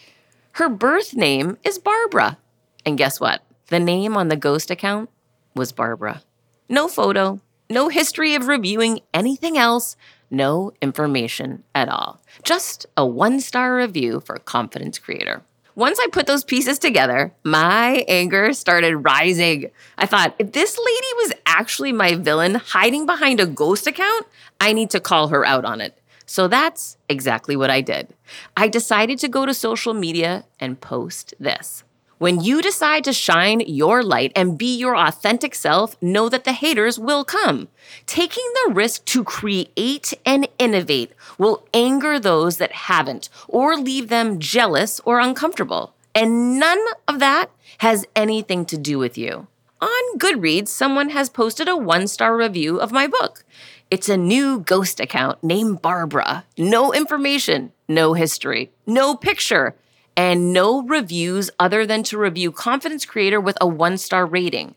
Her 0.53 0.69
birth 0.69 1.15
name 1.15 1.57
is 1.65 1.79
Barbara. 1.79 2.39
And 2.85 2.99
guess 2.99 3.19
what? 3.19 3.43
The 3.69 3.81
name 3.81 4.17
on 4.17 4.29
the 4.29 4.37
ghost 4.37 4.71
account 4.71 5.09
was 5.55 5.73
Barbara. 5.73 6.23
No 6.69 6.89
photo, 6.89 7.41
no 7.71 7.89
history 7.89 8.35
of 8.35 8.49
reviewing 8.49 9.01
anything 9.13 9.59
else, 9.59 9.97
no 10.31 10.73
information 10.81 11.65
at 11.75 11.89
all. 11.89 12.21
Just 12.43 12.87
a 12.97 13.07
one 13.07 13.41
star 13.41 13.77
review 13.77 14.21
for 14.21 14.39
Confidence 14.39 14.99
Creator. 14.99 15.43
Once 15.75 16.01
I 16.03 16.09
put 16.11 16.27
those 16.27 16.43
pieces 16.43 16.79
together, 16.79 17.33
my 17.45 18.05
anger 18.09 18.53
started 18.53 18.97
rising. 18.97 19.71
I 19.97 20.07
thought, 20.07 20.35
if 20.39 20.51
this 20.53 20.77
lady 20.77 21.07
was 21.17 21.33
actually 21.47 21.93
my 21.93 22.17
villain 22.17 22.57
hiding 22.57 23.07
behind 23.07 23.39
a 23.39 23.47
ghost 23.47 23.87
account, 23.87 24.27
I 24.61 24.73
need 24.73 24.91
to 24.91 25.01
call 25.01 25.29
her 25.29 25.47
out 25.47 25.65
on 25.65 25.81
it. 25.81 25.97
So 26.27 26.49
that's 26.49 26.97
exactly 27.09 27.55
what 27.55 27.71
I 27.71 27.81
did. 27.81 28.13
I 28.57 28.67
decided 28.67 29.19
to 29.21 29.29
go 29.29 29.47
to 29.47 29.55
social 29.55 29.95
media 29.95 30.45
and 30.59 30.81
post 30.81 31.33
this. 31.39 31.85
When 32.19 32.41
you 32.41 32.61
decide 32.63 33.05
to 33.05 33.13
shine 33.13 33.61
your 33.61 34.03
light 34.03 34.33
and 34.35 34.59
be 34.59 34.77
your 34.77 34.97
authentic 34.97 35.55
self, 35.55 35.97
know 36.03 36.29
that 36.29 36.43
the 36.43 36.53
haters 36.53 36.99
will 36.99 37.25
come. 37.25 37.69
Taking 38.07 38.45
the 38.55 38.75
risk 38.75 39.05
to 39.07 39.23
create 39.23 40.13
and 40.27 40.49
innovate 40.59 41.13
will 41.39 41.65
anger 41.73 42.19
those 42.19 42.57
that 42.57 42.73
haven't 42.73 43.29
or 43.47 43.77
leave 43.77 44.09
them 44.09 44.41
jealous 44.41 45.01
or 45.05 45.21
uncomfortable. 45.21 45.95
And 46.13 46.59
none 46.59 46.85
of 47.07 47.21
that 47.21 47.53
has 47.79 48.05
anything 48.17 48.65
to 48.67 48.77
do 48.77 48.99
with 48.99 49.17
you. 49.17 49.47
On 49.81 50.19
Goodreads, 50.19 50.69
someone 50.69 51.11
has 51.11 51.31
posted 51.31 51.69
a 51.69 51.77
one 51.77 52.09
star 52.09 52.37
review 52.37 52.81
of 52.81 52.91
my 52.91 53.07
book. 53.07 53.45
It's 53.93 54.09
a 54.09 54.17
new 54.17 54.59
ghost 54.59 54.99
account 54.99 55.45
named 55.45 55.83
Barbara. 55.83 56.45
No 56.59 56.93
information, 56.93 57.71
no 57.87 58.15
history, 58.15 58.73
no 58.89 59.15
picture 59.15 59.77
and 60.19 60.53
no 60.53 60.83
reviews 60.83 61.49
other 61.61 61.87
than 61.87 62.03
to 62.03 62.19
review 62.19 62.51
Confidence 62.51 63.05
Creator 63.05 63.41
with 63.41 63.57
a 63.61 63.69
one 63.69 63.97
star 63.97 64.27
rating. 64.27 64.75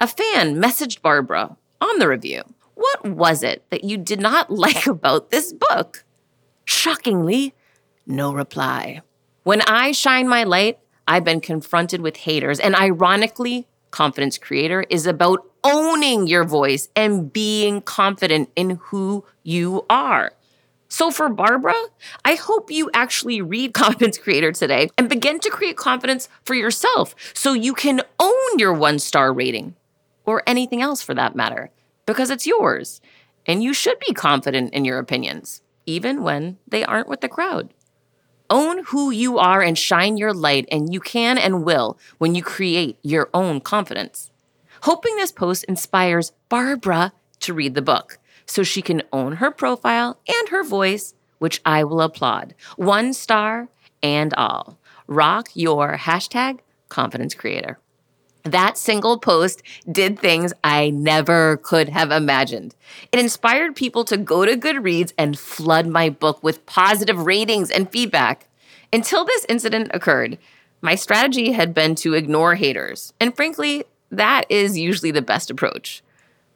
A 0.00 0.06
fan 0.06 0.56
messaged 0.56 1.02
Barbara 1.02 1.58
on 1.82 1.98
the 1.98 2.08
review. 2.08 2.42
What 2.74 3.04
was 3.04 3.42
it 3.42 3.62
that 3.68 3.84
you 3.84 3.98
did 3.98 4.18
not 4.18 4.50
like 4.64 4.86
about 4.86 5.30
this 5.30 5.52
book? 5.52 6.04
Shockingly, 6.64 7.54
no 8.06 8.32
reply. 8.32 9.02
When 9.42 9.60
I 9.62 9.92
shine 9.92 10.26
my 10.26 10.44
light, 10.44 10.78
I've 11.06 11.24
been 11.24 11.42
confronted 11.42 12.00
with 12.00 12.16
haters, 12.16 12.58
and 12.58 12.74
ironically, 12.74 13.66
Confidence 13.90 14.38
Creator 14.38 14.86
is 14.88 15.06
about 15.06 15.44
owning 15.62 16.26
your 16.26 16.44
voice 16.44 16.88
and 16.96 17.30
being 17.30 17.82
confident 17.82 18.48
in 18.56 18.78
who 18.84 19.26
you 19.42 19.84
are. 19.90 20.32
So 20.92 21.10
for 21.10 21.30
Barbara, 21.30 21.72
I 22.22 22.34
hope 22.34 22.70
you 22.70 22.90
actually 22.92 23.40
read 23.40 23.72
Confidence 23.82 24.18
Creator 24.18 24.52
today 24.52 24.90
and 24.98 25.08
begin 25.08 25.40
to 25.40 25.48
create 25.48 25.78
confidence 25.78 26.28
for 26.44 26.52
yourself 26.52 27.14
so 27.32 27.54
you 27.54 27.72
can 27.72 28.02
own 28.20 28.58
your 28.58 28.74
one 28.74 28.98
star 28.98 29.32
rating 29.32 29.74
or 30.26 30.42
anything 30.46 30.82
else 30.82 31.00
for 31.00 31.14
that 31.14 31.34
matter 31.34 31.70
because 32.04 32.28
it's 32.28 32.46
yours. 32.46 33.00
And 33.46 33.62
you 33.62 33.72
should 33.72 33.98
be 34.06 34.12
confident 34.12 34.74
in 34.74 34.84
your 34.84 34.98
opinions, 34.98 35.62
even 35.86 36.22
when 36.22 36.58
they 36.68 36.84
aren't 36.84 37.08
with 37.08 37.22
the 37.22 37.28
crowd. 37.28 37.72
Own 38.50 38.84
who 38.84 39.10
you 39.10 39.38
are 39.38 39.62
and 39.62 39.78
shine 39.78 40.18
your 40.18 40.34
light, 40.34 40.68
and 40.70 40.92
you 40.92 41.00
can 41.00 41.38
and 41.38 41.64
will 41.64 41.98
when 42.18 42.34
you 42.34 42.42
create 42.42 42.98
your 43.02 43.30
own 43.32 43.62
confidence. 43.62 44.30
Hoping 44.82 45.16
this 45.16 45.32
post 45.32 45.64
inspires 45.64 46.32
Barbara 46.50 47.14
to 47.40 47.54
read 47.54 47.74
the 47.74 47.80
book 47.80 48.18
so 48.52 48.62
she 48.62 48.82
can 48.82 49.02
own 49.14 49.36
her 49.36 49.50
profile 49.50 50.18
and 50.28 50.48
her 50.50 50.62
voice, 50.62 51.14
which 51.38 51.62
I 51.64 51.84
will 51.84 52.02
applaud. 52.02 52.54
One 52.76 53.14
star 53.14 53.68
and 54.02 54.34
all. 54.34 54.78
Rock 55.06 55.48
your 55.54 55.96
hashtag 55.96 56.58
confidence 56.90 57.34
creator. 57.34 57.78
That 58.42 58.76
single 58.76 59.18
post 59.18 59.62
did 59.90 60.18
things 60.18 60.52
I 60.62 60.90
never 60.90 61.56
could 61.62 61.88
have 61.88 62.10
imagined. 62.10 62.74
It 63.10 63.20
inspired 63.20 63.74
people 63.74 64.04
to 64.04 64.18
go 64.18 64.44
to 64.44 64.56
Goodreads 64.56 65.14
and 65.16 65.38
flood 65.38 65.86
my 65.86 66.10
book 66.10 66.42
with 66.42 66.66
positive 66.66 67.24
ratings 67.24 67.70
and 67.70 67.90
feedback. 67.90 68.48
Until 68.92 69.24
this 69.24 69.46
incident 69.48 69.90
occurred, 69.94 70.36
my 70.82 70.96
strategy 70.96 71.52
had 71.52 71.72
been 71.72 71.94
to 71.96 72.14
ignore 72.14 72.56
haters, 72.56 73.14
and 73.18 73.34
frankly, 73.34 73.84
that 74.10 74.44
is 74.50 74.76
usually 74.76 75.12
the 75.12 75.22
best 75.22 75.50
approach. 75.50 76.02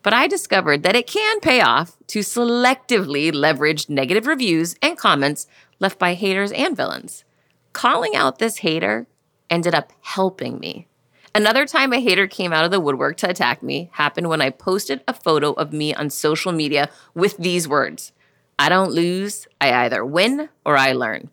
But 0.06 0.14
I 0.14 0.28
discovered 0.28 0.84
that 0.84 0.94
it 0.94 1.08
can 1.08 1.40
pay 1.40 1.60
off 1.60 1.96
to 2.06 2.20
selectively 2.20 3.34
leverage 3.34 3.88
negative 3.88 4.28
reviews 4.28 4.76
and 4.80 4.96
comments 4.96 5.48
left 5.80 5.98
by 5.98 6.14
haters 6.14 6.52
and 6.52 6.76
villains. 6.76 7.24
Calling 7.72 8.14
out 8.14 8.38
this 8.38 8.58
hater 8.58 9.08
ended 9.50 9.74
up 9.74 9.92
helping 10.02 10.60
me. 10.60 10.86
Another 11.34 11.66
time 11.66 11.92
a 11.92 11.98
hater 11.98 12.28
came 12.28 12.52
out 12.52 12.64
of 12.64 12.70
the 12.70 12.78
woodwork 12.78 13.16
to 13.16 13.28
attack 13.28 13.64
me 13.64 13.90
happened 13.94 14.28
when 14.28 14.40
I 14.40 14.50
posted 14.50 15.02
a 15.08 15.12
photo 15.12 15.54
of 15.54 15.72
me 15.72 15.92
on 15.92 16.08
social 16.10 16.52
media 16.52 16.88
with 17.12 17.36
these 17.36 17.66
words 17.66 18.12
I 18.60 18.68
don't 18.68 18.92
lose, 18.92 19.48
I 19.60 19.72
either 19.72 20.04
win 20.04 20.50
or 20.64 20.76
I 20.76 20.92
learn. 20.92 21.30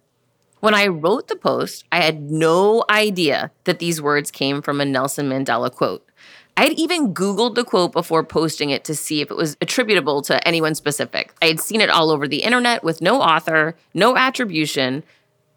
When 0.62 0.74
I 0.74 0.88
wrote 0.88 1.28
the 1.28 1.36
post, 1.36 1.84
I 1.92 2.02
had 2.02 2.32
no 2.32 2.86
idea 2.90 3.52
that 3.66 3.78
these 3.78 4.02
words 4.02 4.32
came 4.32 4.64
from 4.64 4.82
a 4.82 4.86
Nelson 4.86 5.30
Mandela 5.30 5.72
quote. 5.72 6.10
I 6.56 6.66
had 6.66 6.74
even 6.74 7.14
Googled 7.14 7.56
the 7.56 7.64
quote 7.64 7.94
before 7.94 8.24
posting 8.24 8.70
it 8.70 8.84
to 8.86 8.96
see 8.96 9.22
if 9.22 9.32
it 9.32 9.38
was 9.38 9.58
attributable 9.60 10.22
to 10.24 10.48
anyone 10.48 10.76
specific. 10.76 11.34
I 11.42 11.48
had 11.48 11.60
seen 11.60 11.82
it 11.82 11.90
all 11.90 12.12
over 12.12 12.28
the 12.28 12.44
internet 12.44 12.84
with 12.84 13.02
no 13.02 13.22
author, 13.22 13.76
no 13.94 14.16
attribution, 14.16 15.04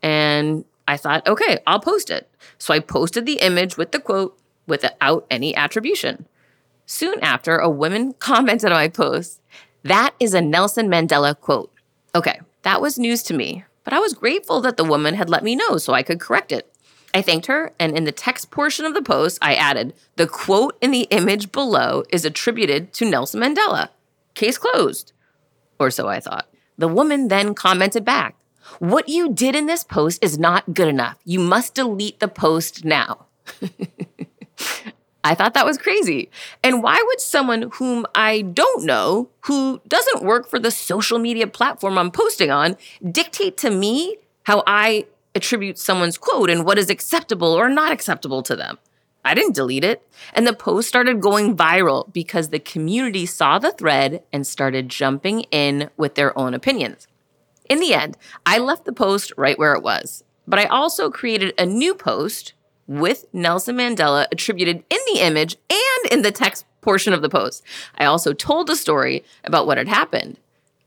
and 0.03 0.65
I 0.89 0.97
thought, 0.97 1.27
okay, 1.27 1.59
I'll 1.67 1.81
post 1.81 2.11
it. 2.11 2.31
So 2.59 2.73
I 2.73 2.79
posted 2.81 3.27
the 3.27 3.41
image 3.41 3.77
with 3.77 3.93
the 3.93 4.01
quote 4.01 4.39
without 4.67 5.27
any 5.31 5.55
attribution. 5.55 6.27
Soon 6.87 7.21
after, 7.21 7.59
a 7.59 7.69
woman 7.69 8.13
commented 8.19 8.73
on 8.73 8.79
my 8.79 8.89
post, 8.89 9.41
That 9.83 10.15
is 10.19 10.33
a 10.33 10.41
Nelson 10.41 10.89
Mandela 10.89 11.39
quote. 11.39 11.73
Okay, 12.15 12.41
that 12.63 12.81
was 12.81 12.99
news 12.99 13.23
to 13.25 13.35
me, 13.35 13.65
but 13.85 13.93
I 13.93 13.99
was 13.99 14.15
grateful 14.15 14.61
that 14.63 14.77
the 14.77 14.85
woman 14.85 15.15
had 15.15 15.29
let 15.29 15.45
me 15.45 15.55
know 15.55 15.77
so 15.77 15.93
I 15.93 16.03
could 16.03 16.21
correct 16.21 16.53
it. 16.53 16.73
I 17.15 17.23
thanked 17.23 17.47
her, 17.47 17.73
and 17.79 17.97
in 17.97 18.05
the 18.05 18.13
text 18.13 18.51
portion 18.51 18.85
of 18.85 18.95
the 18.95 19.03
post, 19.03 19.39
I 19.41 19.55
added, 19.55 19.95
The 20.17 20.27
quote 20.27 20.77
in 20.81 20.91
the 20.91 21.09
image 21.11 21.53
below 21.53 22.05
is 22.11 22.25
attributed 22.25 22.93
to 22.95 23.09
Nelson 23.09 23.41
Mandela. 23.41 23.89
Case 24.35 24.59
closed. 24.59 25.13
Or 25.79 25.91
so 25.91 26.09
I 26.09 26.21
thought. 26.21 26.49
The 26.79 26.89
woman 26.89 27.29
then 27.29 27.55
commented 27.55 28.05
back, 28.05 28.37
What 28.79 29.09
you 29.09 29.33
did 29.33 29.55
in 29.55 29.67
this 29.67 29.85
post 29.85 30.23
is 30.23 30.39
not 30.39 30.75
good 30.75 30.89
enough. 30.89 31.19
You 31.25 31.41
must 31.41 31.75
delete 31.75 32.21
the 32.21 32.29
post 32.29 32.85
now. 32.85 33.27
I 35.25 35.35
thought 35.35 35.55
that 35.55 35.67
was 35.67 35.77
crazy. 35.77 36.31
And 36.63 36.85
why 36.85 37.03
would 37.05 37.21
someone 37.21 37.71
whom 37.75 38.07
I 38.15 38.43
don't 38.43 38.85
know, 38.85 39.29
who 39.41 39.81
doesn't 39.89 40.23
work 40.23 40.49
for 40.49 40.61
the 40.61 40.71
social 40.71 41.19
media 41.19 41.49
platform 41.49 41.99
I'm 41.99 42.13
posting 42.13 42.53
on, 42.53 42.77
dictate 43.11 43.57
to 43.59 43.71
me 43.71 44.19
how 44.45 44.63
I 44.69 45.07
attribute 45.37 45.79
someone's 45.79 46.19
quote 46.19 46.51
and 46.51 46.65
what 46.65 46.79
is 46.79 46.91
acceptable 46.91 47.53
or 47.53 47.69
not 47.69 47.93
acceptable 47.93 48.43
to 48.43 48.57
them? 48.57 48.79
I 49.25 49.35
didn't 49.35 49.57
delete 49.57 49.85
it. 49.85 50.07
And 50.35 50.47
the 50.47 50.53
post 50.53 50.89
started 50.89 51.21
going 51.21 51.57
viral 51.57 52.13
because 52.13 52.49
the 52.49 52.61
community 52.61 53.27
saw 53.27 53.59
the 53.59 53.73
thread 53.73 54.23
and 54.33 54.47
started 54.47 54.89
jumping 54.89 55.43
in 55.51 55.91
with 55.97 56.15
their 56.15 56.37
own 56.39 56.55
opinions. 56.55 57.09
In 57.69 57.81
the 57.81 57.93
end, 57.93 58.17
I 58.45 58.59
left 58.59 58.85
the 58.85 58.93
post 58.93 59.33
right 59.37 59.59
where 59.59 59.75
it 59.75 59.83
was, 59.83 60.23
but 60.47 60.61
I 60.61 60.67
also 60.67 61.11
created 61.11 61.55
a 61.59 61.67
new 61.67 61.95
post 61.95 62.53
with 62.87 63.25
Nelson 63.33 63.77
Mandela 63.77 64.27
attributed 64.31 64.85
in 64.89 64.99
the 65.13 65.21
image 65.21 65.57
and 65.69 66.13
in 66.13 66.23
the 66.23 66.31
text 66.31 66.65
portion 66.81 67.13
of 67.13 67.21
the 67.21 67.29
post. 67.29 67.65
I 67.99 68.05
also 68.05 68.33
told 68.33 68.71
a 68.71 68.77
story 68.77 69.25
about 69.43 69.67
what 69.67 69.79
had 69.79 69.89
happened. 69.89 70.39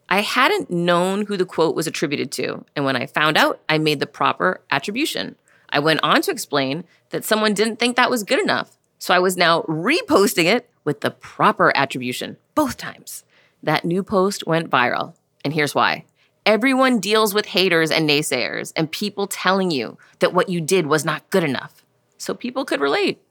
I 0.09 0.21
hadn't 0.21 0.71
known 0.71 1.27
who 1.27 1.37
the 1.37 1.45
quote 1.45 1.75
was 1.75 1.85
attributed 1.85 2.31
to, 2.33 2.65
and 2.75 2.83
when 2.83 2.95
I 2.95 3.05
found 3.05 3.37
out, 3.37 3.61
I 3.69 3.77
made 3.77 3.99
the 3.99 4.07
proper 4.07 4.61
attribution. 4.71 5.35
I 5.69 5.79
went 5.79 5.99
on 6.01 6.23
to 6.23 6.31
explain 6.31 6.83
that 7.11 7.23
someone 7.23 7.53
didn't 7.53 7.77
think 7.77 7.95
that 7.95 8.09
was 8.09 8.23
good 8.23 8.39
enough, 8.39 8.75
so 8.97 9.13
I 9.13 9.19
was 9.19 9.37
now 9.37 9.61
reposting 9.63 10.45
it 10.45 10.67
with 10.83 11.01
the 11.01 11.11
proper 11.11 11.71
attribution 11.75 12.37
both 12.55 12.75
times. 12.75 13.23
That 13.61 13.85
new 13.85 14.01
post 14.01 14.47
went 14.47 14.71
viral, 14.71 15.13
and 15.45 15.53
here's 15.53 15.75
why. 15.75 16.05
Everyone 16.43 16.99
deals 16.99 17.35
with 17.35 17.45
haters 17.45 17.91
and 17.91 18.09
naysayers 18.09 18.73
and 18.75 18.91
people 18.91 19.27
telling 19.27 19.69
you 19.69 19.99
that 20.19 20.33
what 20.33 20.49
you 20.49 20.59
did 20.59 20.87
was 20.87 21.05
not 21.05 21.29
good 21.29 21.43
enough 21.43 21.85
so 22.17 22.33
people 22.33 22.65
could 22.65 22.81
relate. 22.81 23.21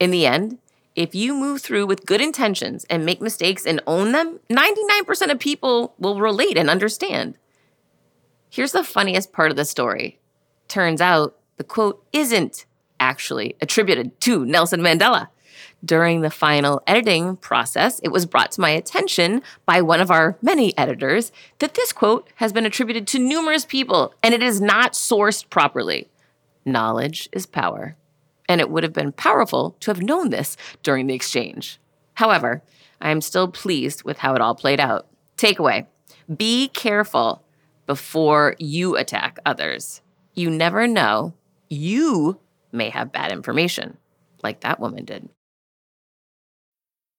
In 0.00 0.10
the 0.10 0.24
end, 0.24 0.58
if 0.94 1.14
you 1.14 1.34
move 1.34 1.62
through 1.62 1.86
with 1.86 2.04
good 2.04 2.20
intentions 2.20 2.84
and 2.90 3.06
make 3.06 3.20
mistakes 3.20 3.64
and 3.64 3.80
own 3.86 4.12
them, 4.12 4.40
99% 4.50 5.30
of 5.30 5.38
people 5.38 5.94
will 5.98 6.20
relate 6.20 6.58
and 6.58 6.68
understand. 6.68 7.38
Here's 8.50 8.72
the 8.72 8.84
funniest 8.84 9.32
part 9.32 9.50
of 9.50 9.56
the 9.56 9.64
story. 9.64 10.18
Turns 10.68 11.00
out 11.00 11.38
the 11.56 11.64
quote 11.64 12.04
isn't 12.12 12.66
actually 13.00 13.56
attributed 13.60 14.20
to 14.20 14.44
Nelson 14.44 14.80
Mandela. 14.80 15.28
During 15.84 16.20
the 16.20 16.30
final 16.30 16.82
editing 16.86 17.36
process, 17.36 17.98
it 18.00 18.12
was 18.12 18.26
brought 18.26 18.52
to 18.52 18.60
my 18.60 18.70
attention 18.70 19.42
by 19.66 19.80
one 19.80 20.00
of 20.00 20.10
our 20.10 20.36
many 20.42 20.76
editors 20.78 21.32
that 21.58 21.74
this 21.74 21.92
quote 21.92 22.28
has 22.36 22.52
been 22.52 22.66
attributed 22.66 23.06
to 23.08 23.18
numerous 23.18 23.64
people 23.64 24.14
and 24.22 24.34
it 24.34 24.42
is 24.42 24.60
not 24.60 24.92
sourced 24.92 25.48
properly. 25.48 26.08
Knowledge 26.64 27.28
is 27.32 27.46
power 27.46 27.96
and 28.52 28.60
it 28.60 28.68
would 28.68 28.82
have 28.82 28.92
been 28.92 29.12
powerful 29.12 29.78
to 29.80 29.90
have 29.90 30.02
known 30.02 30.28
this 30.28 30.58
during 30.82 31.06
the 31.06 31.14
exchange. 31.14 31.80
However, 32.12 32.62
I 33.00 33.10
am 33.10 33.22
still 33.22 33.48
pleased 33.48 34.04
with 34.04 34.18
how 34.18 34.34
it 34.34 34.42
all 34.42 34.54
played 34.54 34.78
out. 34.78 35.08
Takeaway 35.38 35.86
be 36.36 36.68
careful 36.68 37.42
before 37.86 38.54
you 38.58 38.96
attack 38.96 39.38
others. 39.46 40.02
You 40.34 40.50
never 40.50 40.86
know, 40.86 41.32
you 41.70 42.38
may 42.72 42.90
have 42.90 43.10
bad 43.10 43.32
information, 43.32 43.96
like 44.42 44.60
that 44.60 44.78
woman 44.78 45.06
did. 45.06 45.30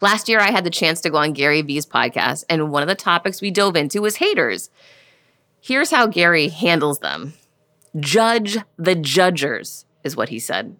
Last 0.00 0.28
year, 0.28 0.38
I 0.38 0.52
had 0.52 0.62
the 0.64 0.70
chance 0.70 1.00
to 1.00 1.10
go 1.10 1.18
on 1.18 1.32
Gary 1.32 1.60
Vee's 1.62 1.84
podcast, 1.84 2.44
and 2.48 2.70
one 2.70 2.82
of 2.82 2.88
the 2.88 2.94
topics 2.94 3.40
we 3.40 3.50
dove 3.50 3.74
into 3.74 4.00
was 4.00 4.16
haters. 4.16 4.70
Here's 5.60 5.90
how 5.90 6.06
Gary 6.06 6.48
handles 6.48 7.00
them 7.00 7.34
judge 7.98 8.58
the 8.76 8.94
judgers, 8.94 9.86
is 10.04 10.14
what 10.14 10.28
he 10.28 10.38
said. 10.38 10.76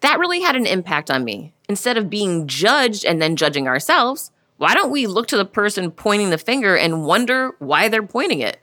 That 0.00 0.18
really 0.18 0.40
had 0.40 0.56
an 0.56 0.66
impact 0.66 1.10
on 1.10 1.22
me. 1.22 1.52
Instead 1.68 1.96
of 1.96 2.10
being 2.10 2.48
judged 2.48 3.04
and 3.04 3.22
then 3.22 3.36
judging 3.36 3.68
ourselves, 3.68 4.32
why 4.56 4.74
don't 4.74 4.90
we 4.90 5.06
look 5.06 5.28
to 5.28 5.36
the 5.36 5.44
person 5.44 5.90
pointing 5.92 6.30
the 6.30 6.38
finger 6.38 6.76
and 6.76 7.04
wonder 7.04 7.52
why 7.58 7.88
they're 7.88 8.02
pointing 8.02 8.40
it? 8.40 8.58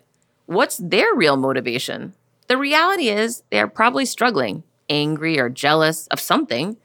What's 0.47 0.77
their 0.77 1.13
real 1.13 1.37
motivation? 1.37 2.13
The 2.47 2.57
reality 2.57 3.07
is 3.07 3.43
they 3.51 3.59
are 3.59 3.67
probably 3.67 4.05
struggling, 4.05 4.63
angry 4.89 5.39
or 5.39 5.49
jealous 5.49 6.07
of 6.07 6.19
something. 6.19 6.77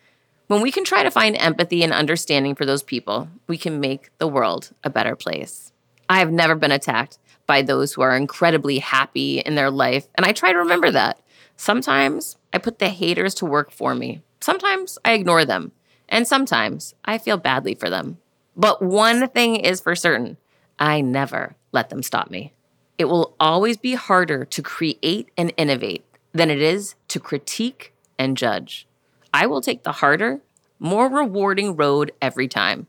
When 0.49 0.63
we 0.63 0.73
can 0.73 0.85
try 0.85 1.03
to 1.03 1.11
find 1.11 1.37
empathy 1.37 1.83
and 1.83 1.93
understanding 1.93 2.55
for 2.55 2.65
those 2.65 2.83
people, 2.83 3.29
we 3.47 3.59
can 3.59 3.81
make 3.81 4.09
the 4.17 4.27
world 4.27 4.71
a 4.83 4.89
better 4.89 5.15
place. 5.15 5.73
I 6.09 6.21
have 6.21 6.33
never 6.33 6.55
been 6.55 6.73
attacked 6.73 7.19
by 7.47 7.61
those 7.61 7.93
who 7.93 8.01
are 8.01 8.17
incredibly 8.17 8.79
happy 8.79 9.41
in 9.41 9.57
their 9.57 9.71
life, 9.71 10.09
and 10.15 10.25
I 10.25 10.33
try 10.33 10.53
to 10.53 10.59
remember 10.59 10.91
that. 10.91 11.21
Sometimes 11.59 12.39
I 12.51 12.57
put 12.57 12.79
the 12.79 12.89
haters 12.89 13.35
to 13.35 13.45
work 13.45 13.71
for 13.71 13.95
me. 13.95 14.23
Sometimes 14.41 14.99
I 15.05 15.13
ignore 15.13 15.45
them, 15.45 15.73
and 16.09 16.27
sometimes 16.27 16.95
I 17.05 17.19
feel 17.19 17.37
badly 17.37 17.75
for 17.75 17.91
them. 17.91 18.17
But 18.57 18.81
one 18.81 19.29
thing 19.29 19.57
is 19.57 19.83
for 19.83 19.95
certain 19.95 20.39
I 20.79 21.03
never 21.03 21.57
let 21.73 21.91
them 21.91 22.03
stop 22.03 22.31
me. 22.31 22.55
It 22.97 23.05
will 23.05 23.37
always 23.39 23.77
be 23.77 23.97
harder 23.97 24.47
to 24.47 24.63
create 24.63 25.29
and 25.37 25.53
innovate 25.59 26.07
than 26.33 26.49
it 26.49 26.63
is 26.63 26.95
to 27.09 27.21
critique 27.21 27.93
and 28.19 28.35
judge. 28.35 28.88
I 29.33 29.47
will 29.47 29.61
take 29.61 29.83
the 29.83 29.93
harder, 29.93 30.41
more 30.79 31.09
rewarding 31.09 31.77
road 31.77 32.13
every 32.21 32.49
time. 32.49 32.87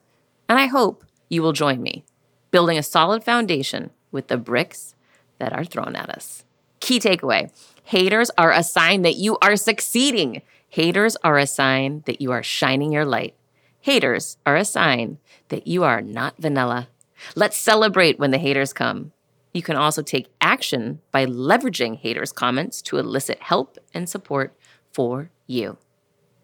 And 0.48 0.58
I 0.58 0.66
hope 0.66 1.04
you 1.30 1.42
will 1.42 1.54
join 1.54 1.82
me, 1.82 2.04
building 2.52 2.78
a 2.78 2.84
solid 2.84 3.24
foundation 3.24 3.92
with 4.12 4.28
the 4.28 4.38
bricks 4.38 4.96
that 5.38 5.54
are 5.54 5.66
thrown 5.66 5.96
at 5.96 6.10
us. 6.10 6.44
Key 6.80 7.00
takeaway 7.00 7.52
haters 7.84 8.30
are 8.38 8.52
a 8.52 8.64
sign 8.64 9.02
that 9.02 9.16
you 9.16 9.38
are 9.42 9.56
succeeding. 9.56 10.42
Haters 10.70 11.18
are 11.24 11.38
a 11.38 11.48
sign 11.48 12.04
that 12.06 12.22
you 12.22 12.32
are 12.32 12.44
shining 12.44 12.92
your 12.92 13.06
light. 13.06 13.36
Haters 13.82 14.38
are 14.46 14.56
a 14.56 14.66
sign 14.66 15.18
that 15.48 15.66
you 15.66 15.84
are 15.84 16.02
not 16.02 16.38
vanilla. 16.38 16.88
Let's 17.36 17.58
celebrate 17.58 18.20
when 18.20 18.32
the 18.32 18.38
haters 18.38 18.74
come. 18.74 19.12
You 19.54 19.64
can 19.64 19.76
also 19.76 20.02
take 20.02 20.32
action 20.40 21.02
by 21.12 21.26
leveraging 21.26 21.98
haters' 21.98 22.32
comments 22.32 22.82
to 22.84 22.98
elicit 22.98 23.42
help 23.42 23.78
and 23.94 24.08
support 24.08 24.56
for 24.92 25.32
you. 25.48 25.78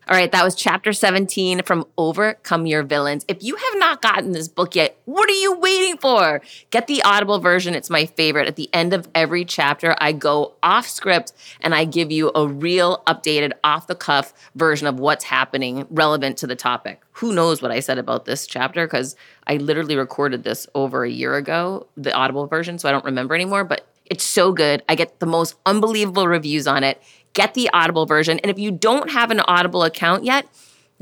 All 0.08 0.16
right, 0.16 0.32
that 0.34 0.44
was 0.44 0.54
chapter 0.54 0.94
17 0.94 1.64
from 1.64 1.84
Overcome 1.98 2.68
Your 2.68 2.84
Villains. 2.84 3.26
If 3.28 3.42
you 3.42 3.56
have 3.56 3.80
not 3.80 4.04
gotten 4.04 4.34
this 4.34 4.48
book 4.48 4.76
yet, 4.76 4.96
what 5.06 5.28
are 5.28 5.34
you 5.34 5.58
waiting 5.58 5.98
for? 5.98 6.44
Get 6.70 6.86
the 6.86 7.02
Audible 7.02 7.40
version. 7.40 7.74
It's 7.74 7.90
my 7.90 8.06
favorite. 8.06 8.48
At 8.48 8.56
the 8.56 8.70
end 8.72 8.94
of 8.94 9.10
every 9.16 9.46
chapter, 9.46 9.96
I 10.00 10.12
go 10.12 10.54
off 10.62 10.88
script 10.88 11.34
and 11.60 11.74
I 11.74 11.86
give 11.86 12.12
you 12.12 12.32
a 12.36 12.48
real 12.48 13.02
updated, 13.08 13.54
off 13.64 13.88
the 13.88 13.96
cuff 13.96 14.32
version 14.54 14.86
of 14.86 15.00
what's 15.00 15.24
happening 15.24 15.88
relevant 15.90 16.38
to 16.38 16.46
the 16.46 16.56
topic. 16.56 17.02
Who 17.14 17.34
knows 17.34 17.64
what 17.64 17.72
I 17.72 17.80
said 17.80 17.98
about 17.98 18.26
this 18.26 18.46
chapter? 18.46 18.86
Because 18.86 19.16
I 19.48 19.58
literally 19.58 19.96
recorded 19.96 20.44
this 20.44 20.68
over 20.76 21.04
a 21.04 21.10
year 21.10 21.36
ago, 21.36 21.88
the 21.98 22.14
Audible 22.14 22.46
version, 22.46 22.78
so 22.78 22.88
I 22.88 22.92
don't 22.92 23.06
remember 23.06 23.34
anymore, 23.34 23.64
but 23.64 23.88
it's 24.06 24.24
so 24.24 24.52
good. 24.52 24.84
I 24.88 24.94
get 24.94 25.20
the 25.20 25.26
most 25.26 25.56
unbelievable 25.66 26.28
reviews 26.28 26.68
on 26.68 26.84
it 26.84 27.02
get 27.36 27.54
the 27.54 27.70
Audible 27.72 28.08
version. 28.08 28.40
And 28.40 28.50
if 28.50 28.58
you 28.58 28.72
don't 28.72 29.12
have 29.12 29.30
an 29.30 29.42
Audible 29.42 29.84
account 29.84 30.24
yet, 30.24 30.48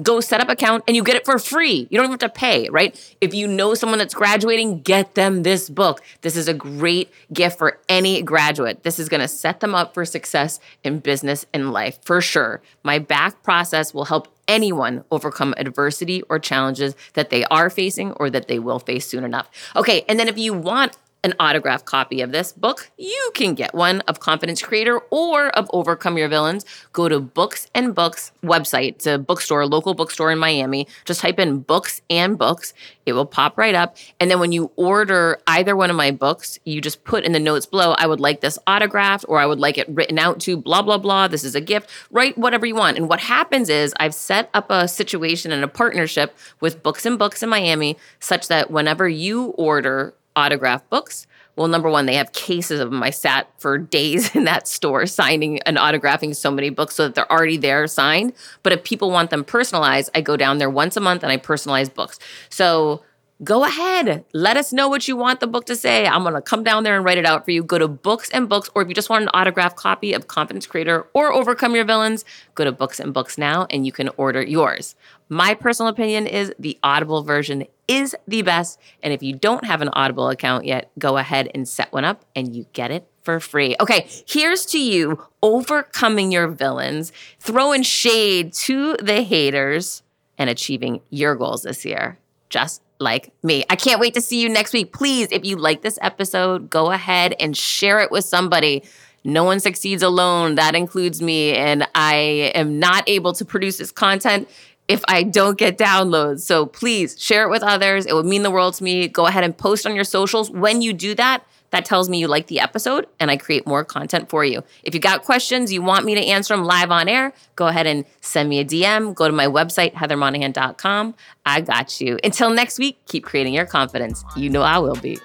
go 0.01 0.19
set 0.19 0.41
up 0.41 0.49
account 0.49 0.83
and 0.87 0.95
you 0.95 1.03
get 1.03 1.15
it 1.15 1.23
for 1.23 1.37
free. 1.37 1.87
You 1.89 1.97
don't 1.97 2.05
even 2.05 2.11
have 2.11 2.19
to 2.19 2.29
pay, 2.29 2.67
right? 2.69 3.15
If 3.21 3.33
you 3.33 3.47
know 3.47 3.75
someone 3.75 3.99
that's 3.99 4.15
graduating, 4.15 4.81
get 4.81 5.15
them 5.15 5.43
this 5.43 5.69
book. 5.69 6.01
This 6.21 6.35
is 6.35 6.47
a 6.47 6.53
great 6.53 7.11
gift 7.31 7.59
for 7.59 7.79
any 7.87 8.21
graduate. 8.23 8.83
This 8.83 8.97
is 8.97 9.07
going 9.07 9.21
to 9.21 9.27
set 9.27 9.59
them 9.59 9.75
up 9.75 9.93
for 9.93 10.03
success 10.03 10.59
in 10.83 10.99
business 10.99 11.45
and 11.53 11.71
life 11.71 11.99
for 12.03 12.21
sure. 12.21 12.61
My 12.83 12.97
back 12.97 13.43
process 13.43 13.93
will 13.93 14.05
help 14.05 14.27
anyone 14.47 15.03
overcome 15.11 15.53
adversity 15.57 16.23
or 16.23 16.39
challenges 16.39 16.95
that 17.13 17.29
they 17.29 17.45
are 17.45 17.69
facing 17.69 18.11
or 18.13 18.29
that 18.29 18.47
they 18.47 18.59
will 18.59 18.79
face 18.79 19.05
soon 19.07 19.23
enough. 19.23 19.49
Okay, 19.75 20.03
and 20.09 20.19
then 20.19 20.27
if 20.27 20.37
you 20.37 20.53
want 20.53 20.97
an 21.23 21.33
autographed 21.39 21.85
copy 21.85 22.21
of 22.21 22.31
this 22.31 22.51
book, 22.51 22.91
you 22.97 23.31
can 23.33 23.53
get 23.53 23.73
one 23.73 24.01
of 24.01 24.19
Confidence 24.19 24.61
Creator 24.61 24.99
or 25.09 25.47
of 25.49 25.69
Overcome 25.71 26.17
Your 26.17 26.27
Villains. 26.27 26.65
Go 26.91 27.07
to 27.07 27.19
Books 27.19 27.67
and 27.73 27.95
Books 27.95 28.31
website. 28.43 28.89
It's 28.89 29.07
a 29.07 29.17
bookstore, 29.17 29.65
local 29.65 29.93
bookstore 29.93 30.31
in 30.31 30.37
Miami. 30.37 30.87
Just 31.05 31.21
type 31.21 31.39
in 31.39 31.59
books 31.59 32.01
and 32.09 32.37
books. 32.37 32.73
It 33.05 33.13
will 33.13 33.25
pop 33.25 33.57
right 33.57 33.75
up. 33.75 33.97
And 34.19 34.29
then 34.29 34.39
when 34.39 34.51
you 34.51 34.71
order 34.75 35.39
either 35.47 35.75
one 35.75 35.89
of 35.89 35.95
my 35.95 36.11
books, 36.11 36.59
you 36.65 36.81
just 36.81 37.03
put 37.05 37.23
in 37.23 37.31
the 37.31 37.39
notes 37.39 37.65
below, 37.65 37.93
I 37.97 38.07
would 38.07 38.19
like 38.19 38.41
this 38.41 38.59
autographed 38.67 39.25
or 39.27 39.39
I 39.39 39.45
would 39.45 39.59
like 39.59 39.77
it 39.77 39.87
written 39.89 40.19
out 40.19 40.39
to 40.41 40.57
blah, 40.57 40.81
blah, 40.81 40.97
blah. 40.97 41.27
This 41.27 41.43
is 41.43 41.55
a 41.55 41.61
gift. 41.61 41.89
Write 42.11 42.37
whatever 42.37 42.65
you 42.65 42.75
want. 42.75 42.97
And 42.97 43.07
what 43.07 43.21
happens 43.21 43.69
is 43.69 43.93
I've 43.99 44.13
set 44.13 44.49
up 44.53 44.69
a 44.69 44.87
situation 44.87 45.51
and 45.51 45.63
a 45.63 45.67
partnership 45.69 46.35
with 46.59 46.83
Books 46.83 47.05
and 47.05 47.17
Books 47.17 47.41
in 47.41 47.49
Miami 47.49 47.97
such 48.19 48.49
that 48.49 48.69
whenever 48.69 49.07
you 49.07 49.47
order 49.57 50.13
autograph 50.35 50.87
books. 50.89 51.27
Well, 51.55 51.67
number 51.67 51.89
one, 51.89 52.07
they 52.07 52.15
have 52.15 52.31
cases 52.31 52.79
of 52.79 52.89
them. 52.89 53.03
I 53.03 53.11
sat 53.11 53.47
for 53.59 53.77
days 53.77 54.35
in 54.35 54.45
that 54.45 54.67
store 54.67 55.05
signing 55.05 55.59
and 55.63 55.77
autographing 55.77 56.35
so 56.35 56.49
many 56.49 56.69
books 56.69 56.95
so 56.95 57.03
that 57.03 57.15
they're 57.15 57.31
already 57.31 57.57
there 57.57 57.85
signed. 57.87 58.33
But 58.63 58.73
if 58.73 58.83
people 58.83 59.11
want 59.11 59.29
them 59.29 59.43
personalized, 59.43 60.09
I 60.15 60.21
go 60.21 60.35
down 60.35 60.57
there 60.57 60.69
once 60.69 60.97
a 60.97 61.01
month 61.01 61.23
and 61.23 61.31
I 61.31 61.37
personalize 61.37 61.93
books. 61.93 62.19
So 62.49 63.03
go 63.43 63.63
ahead. 63.63 64.25
Let 64.33 64.57
us 64.57 64.71
know 64.71 64.87
what 64.87 65.07
you 65.07 65.15
want 65.15 65.39
the 65.39 65.47
book 65.47 65.65
to 65.65 65.75
say. 65.75 66.05
I'm 66.05 66.23
going 66.23 66.35
to 66.35 66.41
come 66.41 66.63
down 66.63 66.83
there 66.83 66.95
and 66.95 67.03
write 67.03 67.17
it 67.17 67.25
out 67.25 67.45
for 67.45 67.51
you. 67.51 67.63
Go 67.63 67.77
to 67.77 67.87
Books 67.87 68.29
and 68.29 68.47
Books, 68.47 68.69
or 68.75 68.81
if 68.81 68.87
you 68.87 68.93
just 68.93 69.09
want 69.09 69.23
an 69.23 69.29
autographed 69.29 69.75
copy 69.75 70.13
of 70.13 70.27
Confidence 70.27 70.67
Creator 70.67 71.07
or 71.13 71.33
Overcome 71.33 71.75
Your 71.75 71.85
Villains, 71.85 72.25
go 72.55 72.63
to 72.63 72.71
Books 72.71 72.99
and 72.99 73.13
Books 73.13 73.37
now 73.37 73.65
and 73.69 73.85
you 73.85 73.91
can 73.91 74.09
order 74.17 74.41
yours. 74.41 74.95
My 75.29 75.53
personal 75.53 75.91
opinion 75.91 76.27
is 76.27 76.53
the 76.59 76.77
Audible 76.83 77.23
version 77.23 77.65
is 77.87 78.15
the 78.27 78.41
best. 78.43 78.79
And 79.01 79.13
if 79.13 79.23
you 79.23 79.33
don't 79.33 79.65
have 79.65 79.81
an 79.81 79.89
Audible 79.89 80.29
account 80.29 80.65
yet, 80.65 80.91
go 80.97 81.17
ahead 81.17 81.49
and 81.53 81.67
set 81.67 81.91
one 81.91 82.05
up 82.05 82.23
and 82.35 82.55
you 82.55 82.65
get 82.73 82.91
it 82.91 83.07
for 83.23 83.39
free. 83.39 83.75
Okay, 83.79 84.07
here's 84.27 84.65
to 84.67 84.79
you 84.79 85.23
overcoming 85.41 86.31
your 86.31 86.47
villains, 86.47 87.11
throwing 87.39 87.83
shade 87.83 88.53
to 88.53 88.95
the 88.97 89.23
haters, 89.23 90.03
and 90.37 90.49
achieving 90.49 91.01
your 91.09 91.35
goals 91.35 91.63
this 91.63 91.85
year. 91.85 92.17
Just 92.49 92.81
like 93.03 93.31
me. 93.43 93.63
I 93.69 93.75
can't 93.75 93.99
wait 93.99 94.13
to 94.15 94.21
see 94.21 94.41
you 94.41 94.49
next 94.49 94.73
week. 94.73 94.93
Please, 94.93 95.27
if 95.31 95.45
you 95.45 95.57
like 95.57 95.81
this 95.81 95.99
episode, 96.01 96.69
go 96.69 96.91
ahead 96.91 97.35
and 97.39 97.55
share 97.55 97.99
it 97.99 98.09
with 98.09 98.25
somebody. 98.25 98.83
No 99.23 99.43
one 99.43 99.59
succeeds 99.59 100.01
alone. 100.01 100.55
That 100.55 100.75
includes 100.75 101.21
me. 101.21 101.53
And 101.53 101.87
I 101.93 102.51
am 102.55 102.79
not 102.79 103.07
able 103.07 103.33
to 103.33 103.45
produce 103.45 103.77
this 103.77 103.91
content 103.91 104.49
if 104.87 105.03
I 105.07 105.23
don't 105.23 105.57
get 105.57 105.77
downloads. 105.77 106.41
So 106.41 106.65
please 106.65 107.21
share 107.21 107.43
it 107.43 107.49
with 107.49 107.63
others. 107.63 108.05
It 108.05 108.13
would 108.13 108.25
mean 108.25 108.43
the 108.43 108.51
world 108.51 108.73
to 108.75 108.83
me. 108.83 109.07
Go 109.07 109.27
ahead 109.27 109.43
and 109.43 109.57
post 109.57 109.85
on 109.85 109.95
your 109.95 110.03
socials. 110.03 110.49
When 110.49 110.81
you 110.81 110.93
do 110.93 111.15
that, 111.15 111.45
that 111.73 111.85
tells 111.85 112.07
me 112.07 112.19
you 112.19 112.27
like 112.27 112.47
the 112.47 112.59
episode 112.59 113.07
and 113.19 113.31
I 113.31 113.37
create 113.37 113.65
more 113.65 113.83
content 113.83 114.29
for 114.29 114.45
you. 114.45 114.63
If 114.83 114.93
you 114.93 115.01
got 115.01 115.23
questions, 115.23 115.73
you 115.73 115.81
want 115.81 116.05
me 116.05 116.13
to 116.13 116.23
answer 116.23 116.55
them 116.55 116.65
live 116.65 116.91
on 116.91 117.09
air, 117.09 117.33
go 117.55 117.65
ahead 117.65 117.87
and 117.87 118.05
send 118.21 118.47
me 118.47 118.59
a 118.59 118.65
DM. 118.65 119.15
Go 119.15 119.25
to 119.25 119.33
my 119.33 119.47
website, 119.47 119.93
heathermonahan.com. 119.93 121.15
I 121.47 121.61
got 121.61 121.99
you. 121.99 122.19
Until 122.23 122.51
next 122.51 122.77
week, 122.77 122.99
keep 123.07 123.23
creating 123.23 123.55
your 123.55 123.65
confidence. 123.65 124.23
You 124.37 124.51
know 124.51 124.61
I 124.61 124.77
will 124.77 124.95
be. 124.95 125.17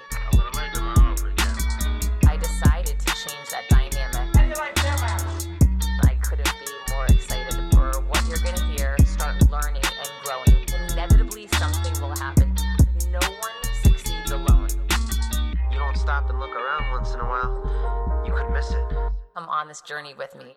On 19.58 19.66
this 19.66 19.80
journey 19.80 20.14
with 20.16 20.34
me. 20.36 20.56